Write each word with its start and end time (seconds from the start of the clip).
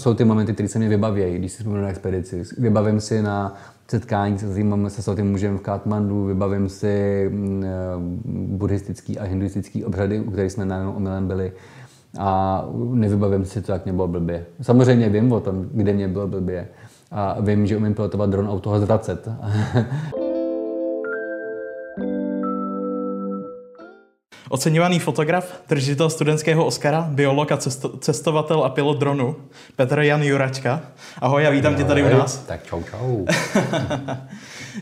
jsou 0.00 0.14
ty 0.14 0.24
momenty, 0.24 0.52
které 0.52 0.68
se 0.68 0.78
mě 0.78 0.88
vybavějí, 0.88 1.38
když 1.38 1.52
si 1.52 1.58
vzpomínám 1.58 1.84
na 1.84 1.90
expedici. 1.90 2.42
Vybavím 2.58 3.00
si 3.00 3.22
na 3.22 3.56
setkání 3.90 4.38
se 4.38 4.52
svým 4.52 4.90
se 4.90 5.02
svatým 5.02 5.30
mužem 5.30 5.58
v 5.58 5.60
Katmandu, 5.60 6.24
vybavím 6.24 6.68
si 6.68 7.26
mm, 7.32 7.64
eh, 7.64 7.68
buddhistický 8.56 9.18
a 9.18 9.24
hinduistický 9.24 9.84
obřady, 9.84 10.20
u 10.20 10.30
kterých 10.30 10.52
jsme 10.52 10.64
najednou 10.64 10.92
omylem 10.92 11.26
byli 11.26 11.52
a 12.18 12.64
nevybavím 12.92 13.44
si 13.44 13.62
to, 13.62 13.72
jak 13.72 13.84
mě 13.84 13.92
bylo 13.92 14.08
blbě. 14.08 14.46
Samozřejmě 14.62 15.08
vím 15.08 15.32
o 15.32 15.40
tom, 15.40 15.68
kde 15.72 15.92
mě 15.92 16.08
bylo 16.08 16.28
blbě 16.28 16.68
a 17.10 17.40
vím, 17.40 17.66
že 17.66 17.76
umím 17.76 17.94
pilotovat 17.94 18.30
dron 18.30 18.48
auto 18.48 18.60
toho 18.60 18.80
zvracet. 18.80 19.28
Oceňovaný 24.52 24.98
fotograf, 24.98 25.62
držitel 25.68 26.10
studentského 26.10 26.64
Oscara, 26.64 27.06
biolog 27.10 27.52
a 27.52 27.56
cesto, 27.56 27.88
cestovatel 27.88 28.64
a 28.64 28.68
pilot 28.68 28.98
dronu, 28.98 29.36
Petr 29.76 29.98
Jan 29.98 30.22
Juračka. 30.22 30.80
Ahoj, 31.18 31.42
já 31.42 31.50
vítám 31.50 31.72
Ahoj, 31.72 31.84
tě 31.84 31.88
tady 31.88 32.02
u 32.02 32.18
nás. 32.18 32.36
Tak 32.36 32.64
čau, 32.64 32.82
čau. 32.82 33.26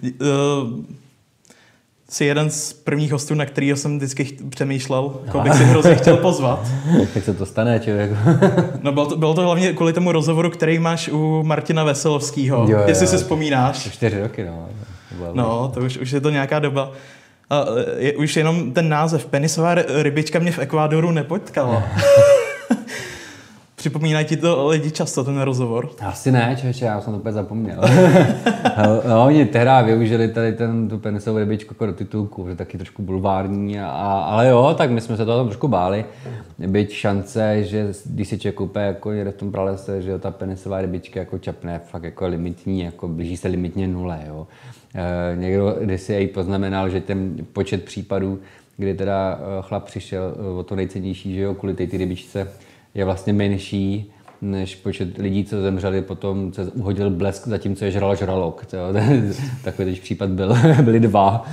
Eh, 0.04 0.84
jsi 2.08 2.24
jeden 2.24 2.50
z 2.50 2.72
prvních 2.72 3.12
hostů, 3.12 3.34
na 3.34 3.46
kterého 3.46 3.76
jsem 3.76 3.96
vždycky 3.96 4.36
přemýšlel, 4.50 5.20
jako 5.24 5.40
bych 5.40 5.54
si 5.54 5.64
hrozně 5.64 5.94
chtěl 5.94 6.16
pozvat. 6.16 6.66
Jak 7.14 7.24
se 7.24 7.34
to 7.34 7.46
stane, 7.46 7.80
člověk? 7.80 8.10
no 8.82 8.92
bylo 8.92 9.06
to, 9.06 9.16
bylo 9.16 9.34
to 9.34 9.42
hlavně 9.42 9.72
kvůli 9.72 9.92
tomu 9.92 10.12
rozhovoru, 10.12 10.50
který 10.50 10.78
máš 10.78 11.08
u 11.08 11.42
Martina 11.42 11.84
Veselovského, 11.84 12.68
jestli 12.86 13.06
si 13.06 13.16
vzpomínáš. 13.16 13.90
Čtyři 13.92 14.20
roky, 14.20 14.44
no. 14.44 14.68
No, 15.32 15.70
to 15.74 15.80
už, 15.80 15.96
už 15.96 16.10
je 16.10 16.20
to 16.20 16.30
nějaká 16.30 16.58
doba. 16.58 16.92
A 17.50 17.64
je, 17.96 18.16
už 18.16 18.36
jenom 18.36 18.72
ten 18.72 18.88
název 18.88 19.26
Penisová 19.26 19.74
rybička 19.74 20.38
mě 20.38 20.52
v 20.52 20.58
Ekvádoru 20.58 21.10
nepotkala. 21.10 21.82
Připomínají 23.78 24.26
ti 24.26 24.36
to 24.36 24.66
lidi 24.66 24.90
často, 24.90 25.24
ten 25.24 25.40
rozhovor? 25.40 25.90
Asi 26.00 26.32
ne, 26.32 26.54
člověče, 26.56 26.84
já 26.84 27.00
jsem 27.00 27.12
to 27.12 27.18
úplně 27.18 27.32
zapomněl. 27.32 27.80
no, 29.08 29.24
oni 29.24 29.46
tehdy 29.46 29.70
využili 29.84 30.28
tady 30.28 30.52
ten, 30.52 30.88
tu 30.88 30.98
penisovou 30.98 31.38
rybičku 31.38 31.74
jako 31.74 31.86
do 31.86 31.92
titulku, 31.92 32.48
že 32.48 32.54
taky 32.54 32.78
trošku 32.78 33.02
bulvární, 33.02 33.80
a, 33.80 33.88
ale 34.28 34.48
jo, 34.48 34.74
tak 34.78 34.90
my 34.90 35.00
jsme 35.00 35.16
se 35.16 35.24
toho 35.24 35.44
trošku 35.44 35.68
báli. 35.68 36.04
Byť 36.58 36.92
šance, 36.92 37.64
že 37.64 37.92
když 38.04 38.28
si 38.28 38.38
člověk 38.38 38.54
koupí 38.54 38.80
jako 38.80 39.12
jede 39.12 39.30
v 39.30 39.36
tom 39.36 39.52
pralese, 39.52 40.02
že 40.02 40.18
ta 40.18 40.30
penisová 40.30 40.80
rybička 40.80 41.20
jako 41.20 41.38
čapne 41.38 41.80
fakt 41.90 42.04
jako 42.04 42.26
limitní, 42.26 42.80
jako 42.80 43.08
blíží 43.08 43.36
se 43.36 43.48
limitně 43.48 43.88
nule, 43.88 44.20
jo. 44.26 44.46
E, 44.94 45.36
někdo 45.36 45.76
si 45.96 46.12
jej 46.12 46.26
poznamenal, 46.26 46.88
že 46.90 47.00
ten 47.00 47.36
počet 47.52 47.84
případů, 47.84 48.40
kdy 48.78 48.94
teda 48.94 49.40
eh, 49.40 49.62
chlap 49.62 49.84
přišel 49.84 50.34
eh, 50.36 50.58
o 50.58 50.62
to 50.62 50.76
nejcennější, 50.76 51.34
že 51.34 51.40
jo, 51.40 51.54
kvůli 51.54 51.74
té 51.74 51.98
rybičce, 51.98 52.48
je 52.94 53.04
vlastně 53.04 53.32
menší 53.32 54.12
než 54.42 54.76
počet 54.76 55.18
lidí, 55.18 55.44
co 55.44 55.62
zemřeli 55.62 56.02
potom, 56.02 56.52
co 56.52 56.62
uhodil 56.62 57.10
blesk, 57.10 57.46
zatímco 57.46 57.84
je 57.84 57.90
žral 57.90 58.16
žralok. 58.16 58.66
Takový 59.64 59.92
teď 59.92 60.00
případ 60.00 60.30
byl, 60.30 60.56
byli 60.82 61.00
dva, 61.00 61.46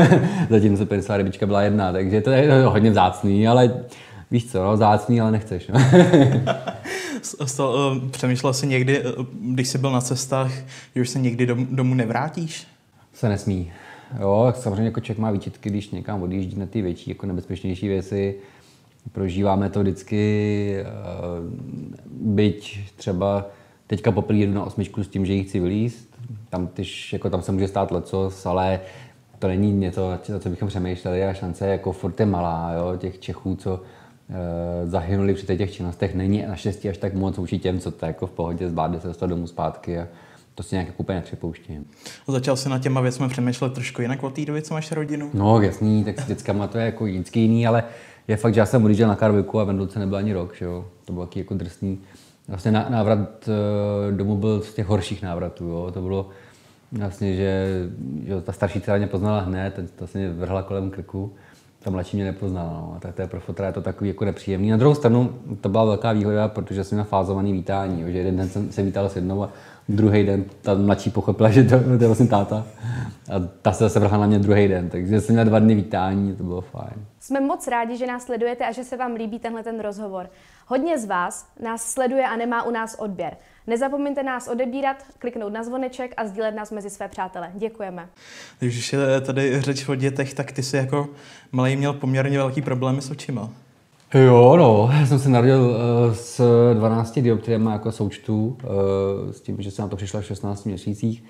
zatímco 0.50 0.86
pensá 0.86 1.16
rybička 1.16 1.46
byla 1.46 1.62
jedna, 1.62 1.92
takže 1.92 2.20
to 2.20 2.30
je 2.30 2.62
hodně 2.62 2.90
vzácný, 2.90 3.48
ale 3.48 3.74
víš 4.30 4.50
co, 4.50 4.64
no, 4.64 4.72
vzácný, 4.72 5.20
ale 5.20 5.30
nechceš. 5.30 5.68
No. 5.68 5.80
Eh, 7.40 8.10
přemýšlel 8.10 8.52
jsi 8.52 8.66
někdy, 8.66 8.98
eh, 8.98 9.10
když 9.40 9.68
jsi 9.68 9.78
byl 9.78 9.90
na 9.90 10.00
cestách, 10.00 10.52
že 10.94 11.00
už 11.00 11.08
se 11.08 11.18
někdy 11.18 11.46
domů 11.70 11.94
nevrátíš? 11.94 12.66
Se 13.16 13.28
nesmí. 13.28 13.72
Jo, 14.20 14.52
samozřejmě 14.56 14.84
jako 14.84 15.00
člověk 15.00 15.18
má 15.18 15.30
výčitky, 15.30 15.70
když 15.70 15.90
někam 15.90 16.22
odjíždí 16.22 16.58
na 16.58 16.66
ty 16.66 16.82
větší, 16.82 17.10
jako 17.10 17.26
nebezpečnější 17.26 17.88
věci, 17.88 18.34
Prožíváme 19.12 19.70
to 19.70 19.80
vždycky, 19.80 20.76
eh, 20.80 20.86
byť 22.10 22.78
třeba 22.96 23.46
teďka 23.86 24.12
poprvé 24.12 24.38
jdu 24.38 24.52
na 24.52 24.64
osmičku 24.64 25.04
s 25.04 25.08
tím, 25.08 25.26
že 25.26 25.32
ji 25.32 25.44
chci 25.44 25.60
vylíst. 25.60 26.08
Tam, 26.48 26.66
tyž, 26.66 27.12
jako 27.12 27.30
tam 27.30 27.42
se 27.42 27.52
může 27.52 27.68
stát 27.68 27.90
lecos, 27.90 28.46
ale 28.46 28.80
to 29.38 29.48
není 29.48 29.72
něco, 29.72 30.10
na 30.10 30.38
co 30.38 30.48
bychom 30.48 30.68
přemýšleli 30.68 31.24
a 31.24 31.34
šance 31.34 31.66
jako 31.66 31.92
furt 31.92 32.20
je 32.20 32.26
malá. 32.26 32.72
Jo? 32.72 32.96
Těch 32.96 33.18
Čechů, 33.18 33.56
co 33.56 33.82
e, 34.30 34.86
zahynuli 34.86 35.34
při 35.34 35.56
těch 35.56 35.72
činnostech, 35.72 36.14
není 36.14 36.44
naštěstí 36.48 36.88
až 36.88 36.98
tak 36.98 37.14
moc 37.14 37.36
vůči 37.36 37.58
těm, 37.58 37.80
co 37.80 37.90
to 37.90 38.06
jako 38.06 38.26
v 38.26 38.30
pohodě 38.30 38.68
zvládne 38.68 39.00
se 39.00 39.08
dostat 39.08 39.26
domů 39.26 39.46
zpátky. 39.46 39.98
A 39.98 40.06
to 40.56 40.62
si 40.62 40.74
nějak 40.74 40.88
úplně 40.96 41.16
nepřipouštím. 41.16 41.84
Začal 42.28 42.56
si 42.56 42.68
na 42.68 42.78
těma 42.78 43.00
věcmi 43.00 43.28
přemýšlet 43.28 43.72
trošku 43.72 44.02
jinak 44.02 44.22
od 44.22 44.34
té 44.34 44.44
doby, 44.44 44.62
co 44.62 44.74
máš 44.74 44.92
rodinu? 44.92 45.30
No 45.34 45.60
jasný, 45.60 46.04
tak 46.04 46.20
s 46.20 46.26
dětskama 46.26 46.66
to 46.66 46.78
je 46.78 46.84
jako 46.84 47.04
vždycky 47.04 47.40
jiný, 47.40 47.66
ale 47.66 47.84
je 48.28 48.36
fakt, 48.36 48.54
že 48.54 48.60
já 48.60 48.66
jsem 48.66 48.84
odjížděl 48.84 49.08
na 49.08 49.16
Karviku 49.16 49.60
a 49.60 49.64
v 49.64 49.70
Endulce 49.70 49.98
nebyl 49.98 50.16
ani 50.16 50.32
rok, 50.32 50.56
že 50.56 50.64
jo? 50.64 50.84
to 51.04 51.12
bylo 51.12 51.26
taky 51.26 51.38
jako 51.38 51.54
drsný. 51.54 51.98
Vlastně 52.48 52.70
návrat 52.70 53.48
eh, 53.48 54.12
domů 54.12 54.36
byl 54.36 54.60
z 54.62 54.74
těch 54.74 54.86
horších 54.86 55.22
návratů, 55.22 55.64
jo? 55.64 55.90
to 55.94 56.02
bylo 56.02 56.28
vlastně, 56.92 57.34
že, 57.34 57.66
že 58.26 58.40
ta 58.40 58.52
starší 58.52 58.80
dcera 58.80 58.98
mě 58.98 59.06
poznala 59.06 59.40
hned, 59.40 59.92
to 59.96 60.06
se 60.06 60.18
mě 60.18 60.30
vrhla 60.30 60.62
kolem 60.62 60.90
krku, 60.90 61.32
ta 61.82 61.90
mladší 61.90 62.16
mě 62.16 62.24
nepoznala, 62.24 62.70
no. 62.70 62.96
tak 63.00 63.14
to 63.14 63.22
je 63.22 63.28
pro 63.28 63.40
fotra 63.40 63.66
je 63.66 63.72
to 63.72 63.82
takový 63.82 64.08
jako 64.08 64.24
nepříjemný. 64.24 64.70
Na 64.70 64.76
druhou 64.76 64.94
stranu 64.94 65.34
to 65.60 65.68
byla 65.68 65.84
velká 65.84 66.12
výhoda, 66.12 66.48
protože 66.48 66.84
jsem 66.84 66.96
měl 66.96 67.04
fázovaný 67.04 67.52
vítání, 67.52 68.02
jo? 68.02 68.10
že 68.10 68.18
jeden 68.18 68.36
den 68.36 68.48
jsem 68.48 68.72
se 68.72 68.82
vítal 68.82 69.08
s 69.08 69.16
jednou 69.16 69.42
a 69.42 69.50
druhý 69.88 70.24
den 70.24 70.44
ta 70.62 70.74
mladší 70.74 71.10
pochopila, 71.10 71.50
že 71.50 71.64
to, 71.64 71.80
to 71.80 72.04
je 72.04 72.06
vlastně 72.06 72.26
táta. 72.26 72.66
A 73.30 73.40
ta 73.62 73.72
se 73.72 73.84
zase 73.84 74.00
vrhla 74.00 74.18
na 74.18 74.26
mě 74.26 74.38
druhý 74.38 74.68
den, 74.68 74.88
takže 74.88 75.20
jsem 75.20 75.34
měl 75.34 75.44
dva 75.44 75.58
dny 75.58 75.74
vítání, 75.74 76.36
to 76.36 76.44
bylo 76.44 76.60
fajn. 76.60 77.06
Jsme 77.20 77.40
moc 77.40 77.68
rádi, 77.68 77.96
že 77.96 78.06
nás 78.06 78.24
sledujete 78.24 78.66
a 78.66 78.72
že 78.72 78.84
se 78.84 78.96
vám 78.96 79.14
líbí 79.14 79.38
tenhle 79.38 79.62
ten 79.62 79.80
rozhovor. 79.80 80.30
Hodně 80.66 80.98
z 80.98 81.04
vás 81.04 81.46
nás 81.62 81.92
sleduje 81.92 82.26
a 82.26 82.36
nemá 82.36 82.62
u 82.62 82.70
nás 82.70 82.94
odběr. 82.98 83.36
Nezapomeňte 83.66 84.22
nás 84.22 84.48
odebírat, 84.48 84.96
kliknout 85.18 85.52
na 85.52 85.62
zvoneček 85.62 86.14
a 86.16 86.26
sdílet 86.26 86.54
nás 86.54 86.70
mezi 86.70 86.90
své 86.90 87.08
přátele. 87.08 87.50
Děkujeme. 87.54 88.08
Když 88.58 88.92
je 88.92 89.20
tady 89.20 89.60
řeč 89.60 89.88
o 89.88 89.94
dětech, 89.94 90.34
tak 90.34 90.52
ty 90.52 90.62
jsi 90.62 90.76
jako 90.76 91.08
malý 91.52 91.76
měl 91.76 91.92
poměrně 91.92 92.38
velký 92.38 92.62
problémy 92.62 93.02
s 93.02 93.10
očima. 93.10 93.50
Jo, 94.14 94.56
no, 94.56 94.90
já 95.00 95.06
jsem 95.06 95.18
se 95.18 95.28
narodil 95.28 95.60
uh, 95.60 96.14
s 96.14 96.40
12 96.74 97.18
dioptriemi 97.18 97.70
jako 97.70 97.92
součtu, 97.92 98.46
uh, 98.46 99.32
s 99.32 99.40
tím, 99.40 99.56
že 99.58 99.70
jsem 99.70 99.82
na 99.82 99.88
to 99.88 99.96
přišla 99.96 100.20
v 100.20 100.24
16 100.24 100.64
měsících. 100.64 101.24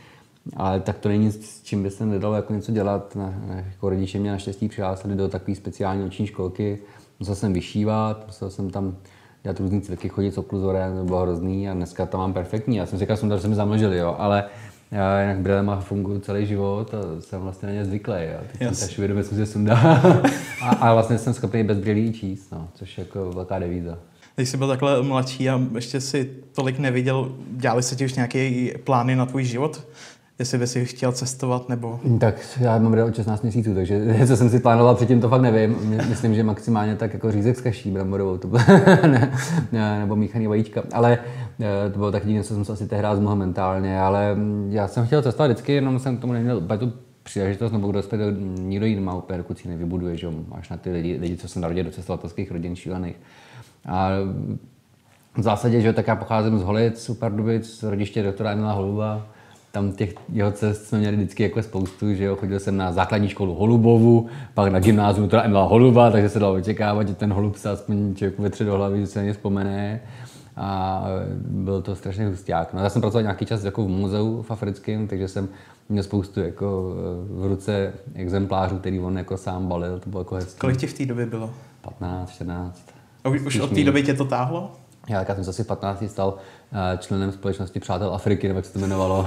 Ale 0.56 0.80
tak 0.80 0.98
to 0.98 1.08
není 1.08 1.24
nic, 1.24 1.46
s 1.46 1.62
čím 1.62 1.82
by 1.82 1.90
se 1.90 2.06
nedalo 2.06 2.34
jako 2.34 2.52
něco 2.52 2.72
dělat. 2.72 3.16
Na, 3.16 3.34
jako 3.66 3.88
rodiče 3.88 4.18
mě 4.18 4.30
naštěstí 4.30 4.68
přihlásili 4.68 5.14
do 5.14 5.28
takové 5.28 5.54
speciální 5.54 6.04
oční 6.04 6.26
školky. 6.26 6.78
Musel 7.20 7.34
jsem 7.34 7.52
vyšívat, 7.52 8.26
musel 8.26 8.50
jsem 8.50 8.70
tam 8.70 8.96
dělat 9.42 9.60
různý 9.60 9.80
cviky, 9.80 10.08
chodit 10.08 10.34
s 10.34 10.38
okluzorem, 10.38 10.98
to 10.98 11.04
bylo 11.04 11.20
hrozný 11.20 11.68
a 11.68 11.74
dneska 11.74 12.06
to 12.06 12.18
mám 12.18 12.32
perfektní. 12.32 12.76
Já 12.76 12.86
jsem 12.86 12.98
říkal, 12.98 13.16
že 13.16 13.40
jsem 13.40 13.50
mi 13.50 13.56
zamlžili, 13.56 13.98
jo, 13.98 14.16
ale 14.18 14.44
já 14.90 15.20
jinak 15.20 15.38
brýlema 15.38 15.80
funguji 15.80 16.20
celý 16.20 16.46
život 16.46 16.94
a 16.94 17.20
jsem 17.20 17.40
vlastně 17.40 17.68
na 17.68 17.74
ně 17.74 17.84
zvyklý. 17.84 18.14
Jo. 18.14 18.38
Teď 18.52 18.60
yes. 18.60 18.78
jsem 18.78 18.88
vědomě 18.98 19.24
jsem 19.24 19.38
se 19.38 19.46
sundá 19.46 19.76
a, 20.62 20.68
a, 20.68 20.94
vlastně 20.94 21.18
jsem 21.18 21.34
schopný 21.34 21.64
bez 21.64 21.78
brýlí 21.78 22.12
číst, 22.12 22.50
no, 22.52 22.68
což 22.74 22.98
je 22.98 23.04
jako 23.04 23.32
velká 23.32 23.58
devíza. 23.58 23.98
Když 24.36 24.48
jsi 24.48 24.56
byl 24.56 24.68
takhle 24.68 25.02
mladší 25.02 25.50
a 25.50 25.60
ještě 25.74 26.00
si 26.00 26.30
tolik 26.52 26.78
neviděl, 26.78 27.32
dělali 27.50 27.82
se 27.82 27.96
ti 27.96 28.04
už 28.04 28.14
nějaké 28.14 28.70
plány 28.84 29.16
na 29.16 29.26
tvůj 29.26 29.44
život? 29.44 29.86
jestli 30.38 30.58
by 30.58 30.66
si 30.66 30.84
chtěl 30.84 31.12
cestovat 31.12 31.68
nebo... 31.68 32.00
Tak 32.18 32.34
já 32.60 32.78
mám 32.78 32.98
od 32.98 33.16
16 33.16 33.42
měsíců, 33.42 33.74
takže 33.74 34.00
co 34.26 34.36
jsem 34.36 34.50
si 34.50 34.60
plánoval 34.60 34.94
předtím, 34.94 35.20
to 35.20 35.28
fakt 35.28 35.42
nevím. 35.42 35.76
Myslím, 36.08 36.34
že 36.34 36.42
maximálně 36.42 36.96
tak 36.96 37.12
jako 37.12 37.32
řízek 37.32 37.56
s 37.56 37.60
kaší 37.60 37.90
bramborovou, 37.90 38.38
to 38.38 38.48
bylo, 38.48 38.62
ne, 39.06 39.32
ne, 39.72 39.98
nebo 39.98 40.16
míchaný 40.16 40.46
vajíčka. 40.46 40.82
Ale 40.92 41.18
to 41.92 41.98
bylo 41.98 42.12
tak 42.12 42.24
něco, 42.24 42.48
co 42.48 42.54
jsem 42.54 42.64
se 42.64 42.72
asi 42.72 42.88
tehdy 42.88 43.08
zmohl 43.14 43.36
mentálně, 43.36 44.00
ale 44.00 44.36
já 44.68 44.88
jsem 44.88 45.06
chtěl 45.06 45.22
cestovat 45.22 45.50
vždycky, 45.50 45.72
jenom 45.72 45.98
jsem 45.98 46.16
tomu 46.16 46.32
neměl 46.32 46.60
tu 46.60 46.92
příležitost, 47.22 47.72
nebo 47.72 47.88
kdo 47.88 48.02
zpět, 48.02 48.20
nikdo 48.58 48.86
jiný 48.86 49.00
má 49.00 49.14
úplně, 49.14 49.44
si 49.54 49.68
nevybuduje, 49.68 50.16
že 50.16 50.28
máš 50.48 50.68
na 50.68 50.76
ty 50.76 50.92
lidi, 50.92 51.18
lidi 51.20 51.36
co 51.36 51.48
se 51.48 51.60
narodili 51.60 51.84
do 51.84 51.90
cestovatelských 51.90 52.50
rodin 52.50 52.76
šílených. 52.76 53.16
A 53.88 54.10
v 55.36 55.42
zásadě, 55.42 55.80
že 55.80 55.92
tak 55.92 56.06
já 56.06 56.16
pocházím 56.16 56.58
z 56.58 56.62
Holic, 56.62 57.02
Super 57.02 57.32
Dubic, 57.32 57.78
z 57.78 57.82
rodiště 57.82 58.22
doktora 58.22 58.50
Emila 58.50 58.72
Holuba, 58.72 59.26
tam 59.72 59.92
těch 59.92 60.14
jeho 60.32 60.52
cest 60.52 60.84
jsme 60.84 60.98
měli 60.98 61.16
vždycky 61.16 61.42
jako 61.42 61.62
spoustu, 61.62 62.14
že 62.14 62.24
jo, 62.24 62.36
chodil 62.36 62.60
jsem 62.60 62.76
na 62.76 62.92
základní 62.92 63.28
školu 63.28 63.54
Holubovu, 63.54 64.26
pak 64.54 64.72
na 64.72 64.80
gymnázium 64.80 65.28
teda 65.28 65.42
Emila 65.42 65.64
Holuba, 65.64 66.10
takže 66.10 66.28
se 66.28 66.38
dalo 66.38 66.54
očekávat, 66.54 67.08
že 67.08 67.14
ten 67.14 67.32
Holub 67.32 67.56
se 67.56 67.70
aspoň 67.70 68.14
člověk 68.14 68.38
vetře 68.38 68.64
do 68.64 68.76
hlavy, 68.76 69.00
že 69.00 69.06
se 69.06 69.18
na 69.18 69.24
ně 69.24 69.32
vzpomene. 69.32 70.00
A 70.56 71.04
byl 71.38 71.82
to 71.82 71.96
strašně 71.96 72.26
husták. 72.26 72.72
No, 72.72 72.82
já 72.82 72.88
jsem 72.88 73.02
pracoval 73.02 73.22
nějaký 73.22 73.46
čas 73.46 73.64
jako 73.64 73.84
v 73.84 73.88
muzeu 73.88 74.42
v 74.42 74.50
africkém, 74.50 75.08
takže 75.08 75.28
jsem 75.28 75.48
měl 75.88 76.02
spoustu 76.02 76.40
jako 76.40 76.94
v 77.30 77.46
ruce 77.46 77.92
exemplářů, 78.14 78.78
který 78.78 79.00
on 79.00 79.18
jako 79.18 79.36
sám 79.36 79.68
balil, 79.68 80.00
to 80.00 80.10
bylo 80.10 80.20
jako 80.20 80.34
hezký. 80.34 80.60
Kolik 80.60 80.76
ti 80.76 80.86
v 80.86 80.94
té 80.94 81.06
době 81.06 81.26
bylo? 81.26 81.50
15, 81.80 82.30
14. 82.30 82.84
A 83.24 83.28
už, 83.28 83.40
už 83.40 83.60
od 83.60 83.74
té 83.74 83.84
doby 83.84 84.02
tě 84.02 84.14
to 84.14 84.24
táhlo? 84.24 84.72
Já, 85.08 85.24
já 85.28 85.34
jsem 85.34 85.44
se 85.44 85.50
asi 85.50 85.64
15 85.64 86.04
stal 86.06 86.34
eh, 86.72 86.98
členem 86.98 87.32
společnosti 87.32 87.80
Přátel 87.80 88.14
Afriky, 88.14 88.48
nebo 88.48 88.58
jak 88.58 88.64
se 88.64 88.72
to 88.72 88.78
jmenovalo. 88.78 89.26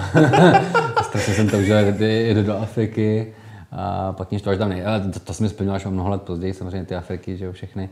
Strašně 1.04 1.34
jsem 1.34 1.50
to, 1.50 1.62
že 1.62 1.74
jedu 2.04 2.44
do 2.44 2.58
Afriky. 2.58 3.34
A 3.72 4.14
pak 4.14 4.30
mě 4.30 4.40
štval, 4.40 4.56
že 4.56 4.60
tam 4.60 4.70
nej... 4.70 4.84
to, 5.14 5.20
to, 5.20 5.34
se 5.34 5.44
mi 5.44 5.50
splnilo 5.50 5.76
až 5.76 5.86
o 5.86 5.92
mnoho 5.92 6.10
let 6.10 6.22
později, 6.22 6.54
samozřejmě 6.54 6.86
ty 6.86 6.96
Afriky, 6.96 7.38
že 7.38 7.46
jo, 7.46 7.52
všechny. 7.52 7.90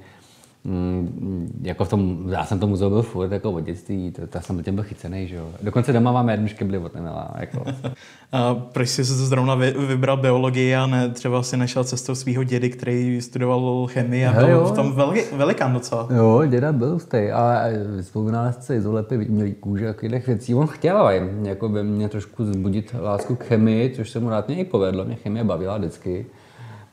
Mm, 0.67 1.61
jako 1.61 1.85
v 1.85 1.89
tom, 1.89 2.25
já 2.29 2.45
jsem 2.45 2.59
tomu 2.59 2.69
muzeu 2.69 2.89
byl 2.89 3.01
furt 3.01 3.31
jako 3.31 3.51
od 3.51 3.59
dětství, 3.59 4.11
to, 4.11 4.27
to 4.27 4.41
jsem 4.41 4.63
tím 4.63 4.75
byl 4.75 4.83
chycený, 4.83 5.27
že 5.27 5.35
jo. 5.35 5.49
Dokonce 5.61 5.93
doma 5.93 6.11
máme 6.11 6.33
jednu 6.33 6.47
škebli 6.47 6.77
od 6.77 6.95
Emila, 6.95 7.31
jako. 7.39 7.63
A 8.31 8.55
proč 8.55 8.89
jsi 8.89 9.03
zrovna 9.03 9.55
vy, 9.55 9.71
vybral 9.71 10.17
biologii 10.17 10.75
a 10.75 10.85
ne 10.85 11.09
třeba 11.09 11.43
si 11.43 11.57
nešel 11.57 11.83
cestou 11.83 12.15
svého 12.15 12.43
dědy, 12.43 12.69
který 12.69 13.21
studoval 13.21 13.87
chemii 13.87 14.25
a 14.25 14.45
byl 14.45 14.65
v 14.65 14.71
tom 14.71 14.91
veli, 14.91 15.25
velikán 15.35 15.73
docela? 15.73 16.07
Jo, 16.15 16.43
děda 16.47 16.71
byl 16.71 16.99
stej, 16.99 17.33
ale 17.33 17.73
vzpomínal 18.01 18.53
se 18.59 18.75
izolepy, 18.75 19.17
mělý 19.17 19.53
kůže 19.53 19.89
a 19.89 19.93
takových 19.93 20.27
věcí. 20.27 20.55
On 20.55 20.67
chtěl 20.67 21.09
jako 21.43 21.69
by 21.69 21.83
mě 21.83 22.09
trošku 22.09 22.45
zbudit 22.45 22.95
lásku 23.01 23.35
k 23.35 23.43
chemii, 23.43 23.95
což 23.95 24.09
se 24.09 24.19
mu 24.19 24.29
rád 24.29 24.49
i 24.49 24.65
povedlo. 24.65 25.05
Mě 25.05 25.15
chemie 25.15 25.43
bavila 25.43 25.77
vždycky. 25.77 26.25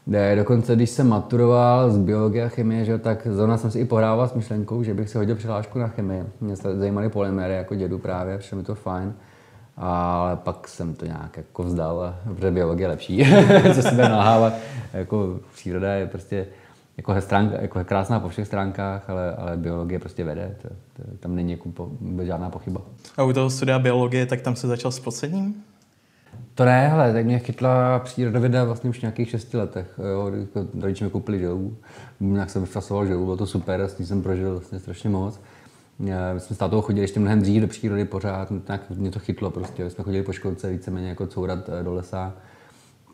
Ne, 0.06 0.36
dokonce, 0.36 0.76
když 0.76 0.90
jsem 0.90 1.08
maturoval 1.08 1.90
z 1.90 1.98
biologie 1.98 2.44
a 2.44 2.48
chemie, 2.48 2.84
že, 2.84 2.98
tak 2.98 3.26
zrovna 3.30 3.56
jsem 3.56 3.70
si 3.70 3.78
i 3.78 3.84
pohrával 3.84 4.28
s 4.28 4.34
myšlenkou, 4.34 4.82
že 4.82 4.94
bych 4.94 5.08
si 5.08 5.18
hodil 5.18 5.36
přihlášku 5.36 5.78
na 5.78 5.88
chemii. 5.88 6.24
Mě 6.40 6.56
se 6.56 6.76
zajímaly 6.76 7.08
polymery 7.08 7.54
jako 7.54 7.74
dědu 7.74 7.98
právě, 7.98 8.38
přišlo 8.38 8.58
mi 8.58 8.64
to 8.64 8.74
fajn. 8.74 9.14
Ale 9.76 10.36
pak 10.36 10.68
jsem 10.68 10.94
to 10.94 11.06
nějak 11.06 11.36
jako 11.36 11.62
vzdal, 11.62 12.14
protože 12.34 12.50
biologie 12.50 12.84
je 12.84 12.88
lepší, 12.88 13.26
co 13.74 13.82
si 13.82 13.90
bude 13.90 14.08
nalhávat. 14.08 14.54
Jako 14.92 15.40
příroda 15.54 15.94
je 15.94 16.06
prostě 16.06 16.46
jako, 16.96 17.20
stránka, 17.20 17.56
jako 17.62 17.84
krásná 17.84 18.20
po 18.20 18.28
všech 18.28 18.46
stránkách, 18.46 19.10
ale, 19.10 19.34
ale 19.34 19.56
biologie 19.56 19.98
prostě 19.98 20.24
vede, 20.24 20.56
to, 20.62 20.68
to, 20.68 21.16
tam 21.20 21.34
není 21.34 21.52
jako 21.52 21.68
po, 21.68 21.90
žádná 22.22 22.50
pochyba. 22.50 22.80
A 23.16 23.22
u 23.22 23.32
toho 23.32 23.50
studia 23.50 23.78
biologie, 23.78 24.26
tak 24.26 24.40
tam 24.40 24.56
se 24.56 24.68
začal 24.68 24.90
s 24.90 25.00
podsedním? 25.00 25.64
To 26.54 26.64
ne, 26.64 26.88
hele, 26.88 27.12
tak 27.12 27.24
mě 27.24 27.38
chytla 27.38 27.98
přírodověda 27.98 28.64
vlastně 28.64 28.90
už 28.90 28.98
v 28.98 29.02
nějakých 29.02 29.30
šesti 29.30 29.56
letech. 29.56 29.86
Jo, 30.12 30.32
jako 30.40 30.68
rodiče 30.80 31.04
mi 31.04 31.10
koupili 31.10 31.38
želvu, 31.38 31.76
nějak 32.20 32.50
jsem 32.50 32.62
vyfasoval 32.62 33.06
želvu, 33.06 33.24
bylo 33.24 33.36
to 33.36 33.46
super, 33.46 33.80
s 33.80 33.94
tím 33.94 34.06
jsem 34.06 34.22
prožil 34.22 34.50
vlastně 34.50 34.78
strašně 34.78 35.10
moc. 35.10 35.40
My 35.98 36.12
jsme 36.38 36.56
s 36.56 36.58
tátou 36.58 36.80
chodili 36.80 37.04
ještě 37.04 37.20
mnohem 37.20 37.42
dřív 37.42 37.62
do 37.62 37.68
přírody 37.68 38.04
pořád, 38.04 38.52
nějak 38.68 38.90
mě 38.90 39.10
to 39.10 39.18
chytlo 39.18 39.50
prostě, 39.50 39.90
jsme 39.90 40.04
chodili 40.04 40.22
po 40.22 40.32
školce 40.32 40.70
víceméně 40.70 41.08
jako 41.08 41.26
courat 41.26 41.68
eh, 41.68 41.82
do 41.82 41.94
lesa. 41.94 42.32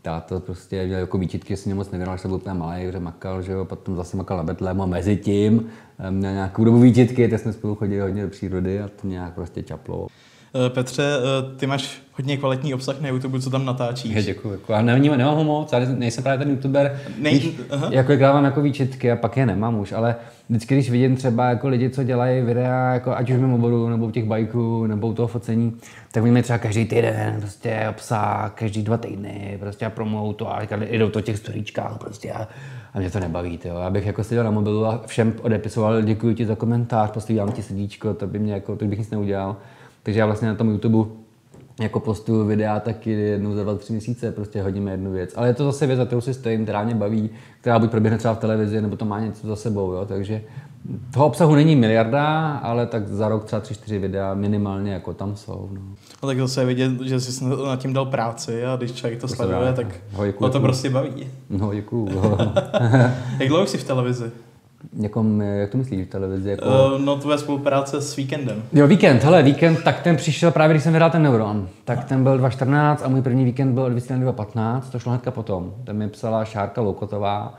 Táta 0.03 0.41
prostě 0.41 0.87
měl 0.87 0.99
jako 0.99 1.19
výčitky, 1.19 1.57
si 1.57 1.69
mě 1.69 1.75
moc 1.75 1.91
nevěnoval, 1.91 2.17
že 2.17 2.23
jsem 2.23 2.29
byl 2.29 2.37
úplně 2.37 2.55
malý, 2.55 2.93
že 2.93 3.01
makal, 3.01 3.43
že 3.43 3.53
jo, 3.53 3.65
potom 3.65 3.97
zase 3.97 4.17
makal 4.17 4.37
na 4.37 4.43
Betlému 4.43 4.83
a 4.83 4.87
mezi 4.87 5.17
tím 5.17 5.67
eh, 5.99 6.11
měl 6.11 6.33
nějakou 6.33 6.65
dobu 6.65 6.81
výčitky, 6.81 7.29
tak 7.29 7.41
jsme 7.41 7.53
spolu 7.53 7.75
chodili 7.75 8.01
hodně 8.01 8.23
do 8.23 8.29
přírody 8.29 8.81
a 8.81 8.89
to 8.89 9.07
nějak 9.07 9.35
prostě 9.35 9.63
čaplo. 9.63 10.07
Eh, 10.55 10.71
Petře, 10.71 11.03
eh, 11.03 11.57
ty 11.57 11.67
máš 11.67 12.03
hodně 12.13 12.37
kvalitní 12.37 12.75
obsah 12.75 13.01
na 13.01 13.09
YouTube, 13.09 13.41
co 13.41 13.51
tam 13.51 13.65
natáčíš. 13.65 14.25
Děkuji. 14.25 14.51
Jako, 14.51 14.73
já 14.73 14.83
nevím, 14.83 15.17
nemám 15.17 15.35
ho 15.35 15.45
moc, 15.45 15.73
já 15.73 15.79
nejsem 15.79 16.25
právě 16.25 16.39
ten 16.39 16.51
youtuber. 16.51 17.01
Nej, 17.19 17.39
když, 17.39 17.55
jako 17.91 18.17
dávám 18.17 18.45
jako 18.45 18.61
výčitky 18.61 19.13
a 19.13 19.17
pak 19.17 19.37
je 19.37 19.47
nemám 19.47 19.79
už, 19.79 19.93
ale 19.93 20.17
vždycky, 20.49 20.75
když 20.75 20.91
vidím 20.91 21.17
třeba 21.17 21.49
jako 21.49 21.69
lidi, 21.69 21.91
co 21.91 22.03
dělají 22.03 22.43
videa, 22.43 22.95
jako 22.95 23.17
ať 23.17 23.31
už 23.31 23.37
v 23.37 23.41
mém 23.41 23.53
oboru, 23.53 23.89
nebo 23.89 24.07
u 24.07 24.11
těch 24.11 24.25
bajků, 24.25 24.87
nebo 24.87 25.09
u 25.09 25.15
toho 25.15 25.29
focení, 25.29 25.77
tak 26.13 26.23
oni 26.23 26.43
třeba 26.43 26.59
každý 26.59 26.85
týden 26.85 27.37
prostě 27.39 27.87
obsah, 27.91 28.53
každý 28.55 28.83
dva 28.83 28.97
týdny, 28.97 29.57
prostě 29.61 29.87
a 29.87 29.91
promou 29.91 30.33
to 30.33 30.55
a 30.55 30.63
jdou 30.91 31.09
to 31.09 31.21
těch 31.21 31.37
storíčkách 31.37 31.99
prostě 31.99 32.33
a, 32.33 32.49
a 32.95 32.99
mě 32.99 33.11
to 33.11 33.21
nebaví, 33.21 33.59
jo. 33.65 33.79
Já 33.79 33.91
bych 33.91 34.07
jako 34.07 34.25
seděl 34.25 34.45
na 34.45 34.51
mobilu 34.51 34.87
a 34.87 35.03
všem 35.07 35.35
odepisoval, 35.43 36.03
děkuji 36.03 36.35
ti 36.35 36.47
za 36.47 36.55
komentář, 36.55 37.11
posílám 37.11 37.53
ti 37.53 37.63
sedíčko, 37.63 38.15
to 38.15 38.27
by 38.27 38.39
mě 38.39 38.53
jako, 38.53 38.77
to 38.77 38.85
bych 38.85 38.99
nic 38.99 39.11
neudělal. 39.11 39.57
Takže 40.03 40.21
já 40.21 40.27
vlastně 40.27 40.49
na 40.49 40.55
tom 40.55 40.71
YouTube 40.71 41.11
jako 41.81 42.01
postuju 42.01 42.45
videa 42.45 42.81
taky 42.81 43.11
jednou 43.11 43.55
za 43.55 43.63
dva, 43.63 43.75
tři 43.75 43.93
měsíce, 43.93 44.33
prostě 44.33 44.63
hodíme 44.63 44.91
jednu 44.91 45.13
věc. 45.13 45.33
Ale 45.37 45.49
je 45.49 45.55
to 45.55 45.65
zase 45.65 45.87
věc, 45.87 45.97
za 45.97 46.05
kterou 46.05 46.21
si 46.21 46.35
stojím, 46.35 46.63
která 46.63 46.85
mě 46.85 46.95
baví, 46.95 47.31
která 47.61 47.79
buď 47.79 47.91
proběhne 47.91 48.19
třeba 48.19 48.35
v 48.35 48.39
televizi, 48.39 48.81
nebo 48.81 48.97
to 48.97 49.05
má 49.05 49.21
něco 49.21 49.47
za 49.47 49.57
sebou, 49.57 49.93
jo? 49.93 50.05
takže 50.09 50.43
toho 51.15 51.27
obsahu 51.27 51.55
není 51.55 51.77
miliarda, 51.77 52.53
ale 52.53 52.87
tak 52.87 53.09
za 53.09 53.29
rok 53.29 53.45
třeba 53.45 53.61
tři, 53.61 53.75
čtyři 53.75 53.99
videa 53.99 54.35
minimálně 54.35 54.93
jako 54.93 55.15
tam 55.15 55.37
jsou. 55.37 55.69
No. 55.73 55.81
no 56.23 56.29
tak 56.29 56.39
zase 56.39 56.61
je 56.61 56.67
vidět, 56.67 57.01
že 57.01 57.21
jsi 57.21 57.45
na 57.45 57.77
tím 57.77 57.93
dal 57.93 58.07
práci 58.07 58.65
a 58.65 58.77
když 58.77 58.93
člověk 58.93 59.21
to, 59.21 59.29
to 59.29 59.35
sleduje, 59.35 59.73
tak 59.73 59.87
ho, 60.13 60.27
děkuju, 60.27 60.51
to 60.51 60.61
prostě 60.61 60.91
baví. 60.91 61.27
No 61.51 61.75
děkuju. 61.75 62.09
Jak 63.39 63.49
dlouho 63.49 63.67
jsi 63.67 63.79
v 63.79 63.85
televizi? 63.85 64.31
Někom, 64.93 65.41
jak 65.41 65.71
to 65.71 65.79
myslíš 65.79 66.09
televizi? 66.09 66.51
Jako... 66.51 66.65
Uh, 66.65 67.01
no 67.01 67.17
tvoje 67.17 67.39
spolupráce 67.39 68.01
s 68.01 68.17
Víkendem. 68.17 68.63
Jo, 68.73 68.87
Víkend, 68.87 69.25
hele, 69.25 69.43
Víkend, 69.43 69.83
tak 69.83 70.01
ten 70.01 70.17
přišel 70.17 70.51
právě, 70.51 70.75
když 70.75 70.83
jsem 70.83 70.93
vydal 70.93 71.11
ten 71.11 71.23
Neuron. 71.23 71.69
Tak 71.85 72.05
ten 72.05 72.23
byl 72.23 72.39
2014 72.39 73.03
a 73.05 73.09
můj 73.09 73.23
první 73.23 73.45
víkend 73.45 73.75
byl 73.75 73.83
od 73.83 73.89
2015, 73.89 74.91
to 74.91 74.99
šlo 74.99 75.13
hnedka 75.13 75.31
potom. 75.31 75.75
Tam 75.85 75.97
mi 75.97 76.09
psala 76.09 76.45
Šárka 76.45 76.81
Loukotová, 76.81 77.55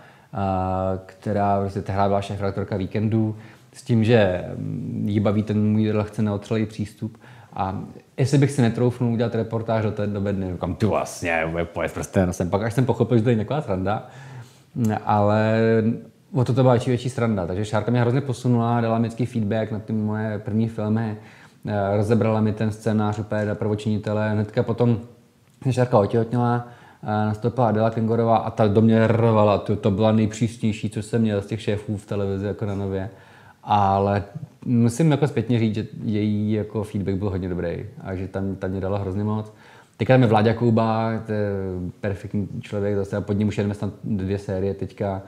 která 1.05 1.59
prostě 1.61 1.81
tehdy 1.81 2.01
byla 2.07 2.21
šéf 2.21 2.39
redaktorka 2.41 2.77
Víkendu, 2.77 3.35
s 3.73 3.83
tím, 3.83 4.03
že 4.03 4.45
mm, 4.55 5.05
jí 5.07 5.19
baví 5.19 5.43
ten 5.43 5.71
můj 5.71 5.91
lehce 5.91 6.21
neotřelý 6.21 6.65
přístup. 6.65 7.17
A 7.53 7.81
jestli 8.17 8.37
bych 8.37 8.51
si 8.51 8.61
netroufnul 8.61 9.13
udělat 9.13 9.35
reportáž 9.35 9.83
do 9.83 9.91
té 9.91 10.07
doby, 10.07 10.35
kam 10.59 10.75
ty 10.75 10.85
vlastně, 10.85 11.43
pojď 11.63 11.91
prostě 11.91 12.25
nosem. 12.25 12.49
Pak 12.49 12.61
až 12.61 12.73
jsem 12.73 12.85
pochopil, 12.85 13.17
že 13.17 13.23
to 13.23 13.29
je 13.29 13.35
nějaká 13.35 13.61
sranda, 13.61 14.07
ale 15.05 15.57
o 16.33 16.45
to 16.45 16.53
to 16.53 16.61
byla 16.61 16.73
větší, 16.73 16.89
větší 16.89 17.09
sranda. 17.09 17.47
Takže 17.47 17.65
Šárka 17.65 17.91
mě 17.91 18.01
hrozně 18.01 18.21
posunula, 18.21 18.81
dala 18.81 18.99
mi 18.99 19.09
feedback 19.09 19.71
na 19.71 19.79
ty 19.79 19.93
moje 19.93 20.39
první 20.39 20.69
filmy, 20.69 21.17
eh, 21.65 21.97
rozebrala 21.97 22.41
mi 22.41 22.53
ten 22.53 22.71
scénář 22.71 23.19
úplně 23.19 23.45
do 23.45 23.55
prvočinitele. 23.55 24.31
Hnedka 24.31 24.63
potom 24.63 24.99
Šárka 25.71 25.99
otěhotněla, 25.99 26.67
eh, 27.03 27.05
nastoupila 27.05 27.67
Adela 27.67 27.89
Kengorová 27.89 28.37
a 28.37 28.51
ta 28.51 28.67
do 28.67 28.81
mě 28.81 29.07
rvala. 29.07 29.57
To, 29.57 29.75
to 29.75 29.91
byla 29.91 30.11
nejpřísnější, 30.11 30.89
co 30.89 31.01
jsem 31.01 31.21
měl 31.21 31.41
z 31.41 31.45
těch 31.45 31.61
šéfů 31.61 31.97
v 31.97 32.05
televizi 32.05 32.47
jako 32.47 32.65
na 32.65 32.75
nově. 32.75 33.09
Ale 33.63 34.23
musím 34.65 35.11
jako 35.11 35.27
zpětně 35.27 35.59
říct, 35.59 35.75
že 35.75 35.87
její 36.03 36.51
jako 36.51 36.83
feedback 36.83 37.15
byl 37.15 37.29
hodně 37.29 37.49
dobrý 37.49 37.85
a 38.01 38.15
že 38.15 38.27
tam, 38.27 38.55
tam 38.55 38.71
mě 38.71 38.81
dala 38.81 38.97
hrozně 38.97 39.23
moc. 39.23 39.53
Teďka 39.97 40.13
tam 40.13 40.21
je 40.21 40.27
Vláďa 40.27 40.53
Kouba, 40.53 41.11
to 41.25 41.31
je 41.31 41.49
perfektní 42.01 42.47
člověk, 42.61 42.95
zase 42.95 43.17
a 43.17 43.21
pod 43.21 43.33
ním 43.33 43.47
už 43.47 43.57
jedeme 43.57 43.73
snad 43.73 43.93
dvě 44.03 44.37
série 44.37 44.73
teďka. 44.73 45.21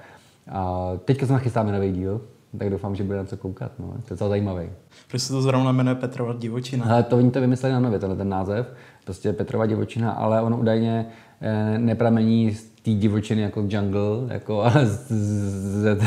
A 0.51 0.91
teďka 1.05 1.25
se 1.25 1.33
nachystáme 1.33 1.71
nový 1.71 1.91
díl, 1.91 2.21
tak 2.57 2.69
doufám, 2.69 2.95
že 2.95 3.03
bude 3.03 3.17
na 3.17 3.25
co 3.25 3.37
koukat. 3.37 3.71
No. 3.79 3.87
To 3.87 3.93
je 3.93 4.09
docela 4.09 4.29
zajímavý. 4.29 4.69
Proč 5.07 5.21
se 5.21 5.33
to 5.33 5.41
zrovna 5.41 5.71
jmenuje 5.71 5.95
Petrova 5.95 6.33
divočina? 6.33 6.85
Ale 6.85 7.03
to 7.03 7.17
oni 7.17 7.31
to 7.31 7.41
vymysleli 7.41 7.73
na 7.73 7.79
nově, 7.79 7.99
tenhle 7.99 8.17
ten 8.17 8.29
název. 8.29 8.73
Prostě 9.03 9.33
Petrova 9.33 9.65
divočina, 9.65 10.11
ale 10.11 10.41
on 10.41 10.53
údajně 10.53 11.05
eh, 11.41 11.77
nepramení 11.77 12.55
z 12.55 12.72
té 12.83 12.91
divočiny 12.91 13.41
jako 13.41 13.59
jungle, 13.69 14.01
jako, 14.27 14.62
ale 14.62 14.85
z, 14.85 15.07
z, 15.09 15.97